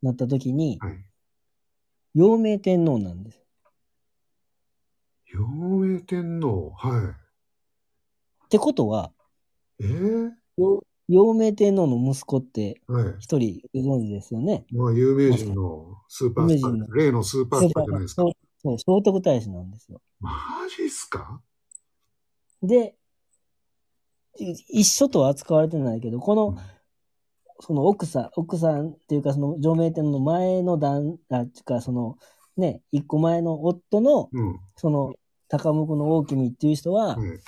[0.02, 1.04] なった時に、はい。
[2.14, 3.41] 陽明天皇なんです。
[5.34, 7.14] 陽明天皇、は
[8.44, 9.12] ってことは、
[9.80, 9.84] い。
[9.84, 13.14] えー、陽陽明天皇の息子ってはい。
[13.18, 14.66] 一人ご存知ですよね。
[14.70, 18.22] まあ、有名人のスーパースタ有名人ー、例のスーパースターじゃないですか
[18.62, 18.78] そう。
[18.78, 20.02] 聖徳太子なんですよ。
[20.20, 20.38] マ
[20.76, 21.40] ジっすか？
[22.62, 22.94] で、
[24.38, 26.58] い一緒とは扱われてないけど、この、
[27.60, 32.18] その奥さん、奥さんっていうか、その上名店の前の旦、あ、っていうか、その、
[32.58, 34.60] ね、一個前の夫の、うん。
[34.76, 35.14] その、
[35.53, 37.40] 高向の大君っていう人は、はい。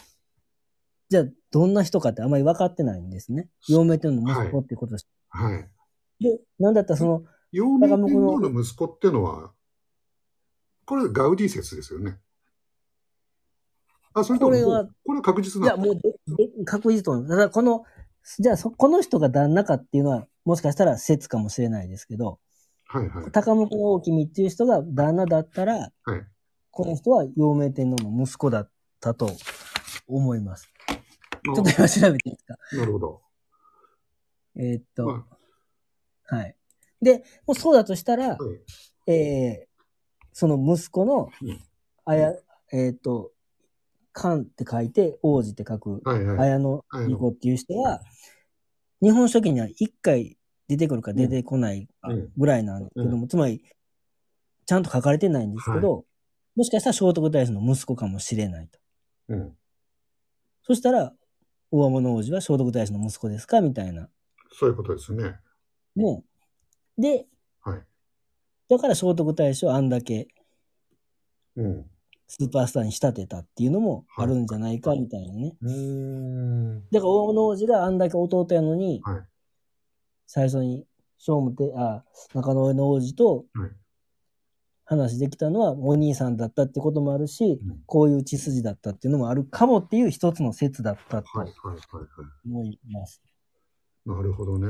[1.08, 3.48] じゃあ、どんな人かってあまり分かってないんですね。
[3.66, 5.08] 陽明天皇の息子っていうことです。
[5.30, 5.70] はい。
[6.22, 9.52] で、なんだったらその、陽明天皇の息子ってのは、
[10.84, 12.18] これガウディ説ですよね。
[14.12, 17.26] あ、それともこれはこれは確実いや、なもう確実と。
[17.26, 17.84] ただ、この、
[18.38, 22.38] じゃあそ、この人が旦那かっていうのは、もしかしたら説かもしれないですけど、
[22.84, 23.30] はいはい。
[23.32, 26.26] 高向の大君っていう人が旦那だったら、はい。
[26.74, 28.70] この人は陽明天皇の息子だっ
[29.00, 29.30] たと
[30.08, 30.68] 思います。
[30.88, 30.92] あ
[31.54, 32.56] ちょっと今調べていいですか？
[32.76, 33.22] なるほど。
[34.56, 35.24] えーっと、ま
[36.24, 36.56] はい。
[37.00, 38.60] で、もうそうだとしたらあ、、はい
[39.12, 39.74] えー
[40.36, 41.60] その息子のうん、
[42.06, 42.32] あや、
[42.72, 43.30] えーっと、
[44.12, 46.38] 漢って書いて、王子って書く、はいはい。
[46.48, 48.00] 綾野莉子っていう人は、
[49.00, 51.86] 日本書紀には一回出てくるか出てこない
[52.36, 53.62] ぐらいなんですけども、つまり、
[54.66, 56.04] ちゃんと書かれてないんですけど、
[56.56, 58.78] もしかしたら聖徳太子の息子かもしれないと。
[59.28, 59.56] うん。
[60.62, 61.12] そしたら、
[61.70, 64.08] 大天王子は聖徳太子の息子ですかみたいな。
[64.52, 65.36] そういうことですね。
[65.96, 66.22] ね。
[66.96, 67.26] で、
[67.62, 67.82] はい。
[68.68, 70.28] だから聖徳太子をあんだけ
[71.56, 71.86] うん。
[72.26, 75.56] スーパースターに仕立てたっていうのもあるんじゃないかみたいなね。
[75.60, 76.80] うーん。
[76.90, 79.22] だから大物王子があんだけ弟やのに、はい
[80.26, 80.86] 最初に
[81.18, 82.02] 聖武てあ
[82.34, 83.70] 中野上の王子とはい
[84.84, 92.06] 話できたのはお兄さんだったってこともあるし、うんこういう血筋だったっていうのもあるかもっていう一つの説だったとはいはいはいはい。
[92.46, 93.22] 思います。
[94.06, 94.68] なるほどね。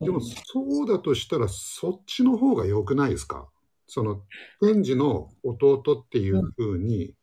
[0.00, 3.48] でも、そうだとしたら、そっちの方が良くないですか？
[3.88, 4.22] その、
[4.60, 7.14] 天智の弟っていうふうに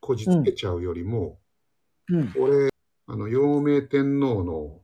[0.00, 1.38] こじつけちゃうよりも、
[2.08, 2.32] うん。
[2.38, 2.70] 俺、
[3.06, 4.80] あの、陽明天皇の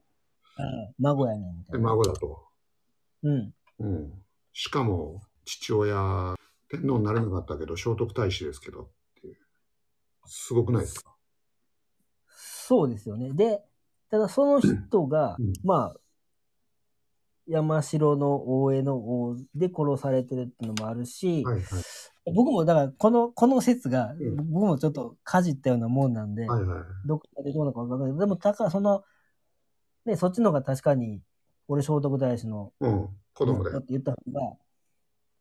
[0.59, 0.63] あ
[0.99, 1.81] 孫やねん。
[1.81, 2.45] 孫だと。
[3.23, 3.55] うん。
[3.79, 4.13] うん。
[4.53, 6.35] しかも、父親、
[6.81, 8.89] 天皇になれなかったけど、聖徳太子ですけどっ
[9.21, 9.37] ていう。
[10.27, 11.15] すごくないですか？
[12.29, 13.33] そうですよね。
[13.33, 13.63] で、
[14.11, 15.97] ただその人が、うんまあ、
[17.47, 21.65] 山城の大江の王で殺されてるっていうのもあるし、はいはい。
[22.35, 26.85] 僕もだからこの、この説が、うん僕もちょっとかじったようなもんなんで、はいはい。
[27.07, 29.05] どっかでどうなのかわかんないけど、でも、たか、その、
[30.07, 31.23] ね、そっちの方が確かに、
[31.69, 33.09] 俺聖徳太子の、うん。
[33.33, 33.79] 子供だよ。
[33.79, 34.57] って言った方が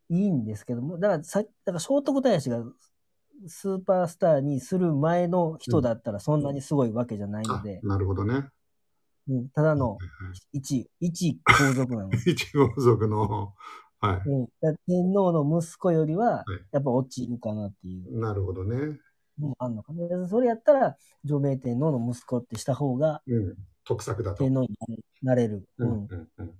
[0.09, 2.63] いいんですけども、だからさ、だから聖徳太子が
[3.47, 8.49] スーパースターにする前の人だったらそんなにすごいわけじゃないのあで、、なるほどね。
[9.27, 9.97] うん、ただの
[10.51, 12.09] 一、一皇族なの。
[12.25, 13.53] 一王族の、
[13.99, 14.29] はい。
[14.29, 14.47] うん、
[14.87, 18.19] 天皇の息子よりははい、やっぱ落ちるかなっていう。
[18.19, 18.99] なるほどね。
[19.37, 20.27] もあんのかな。
[20.27, 23.55] それやったら、除名天皇の息子ってした方が、うん。
[23.83, 24.43] 得策だと。
[24.43, 24.69] 天皇に
[25.21, 25.67] なれる。
[25.77, 26.53] ううんんうんうん。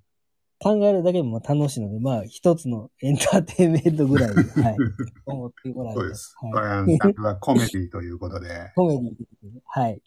[0.58, 4.76] 考えるだけでも楽しいので、まあ、一つのエンターテインメントぐらいで、 はい。
[5.26, 6.34] 思ってもらえそうです。
[6.40, 6.52] はい
[6.98, 8.48] これは、コメディということで。
[8.74, 9.14] コメディ
[9.66, 10.00] はい。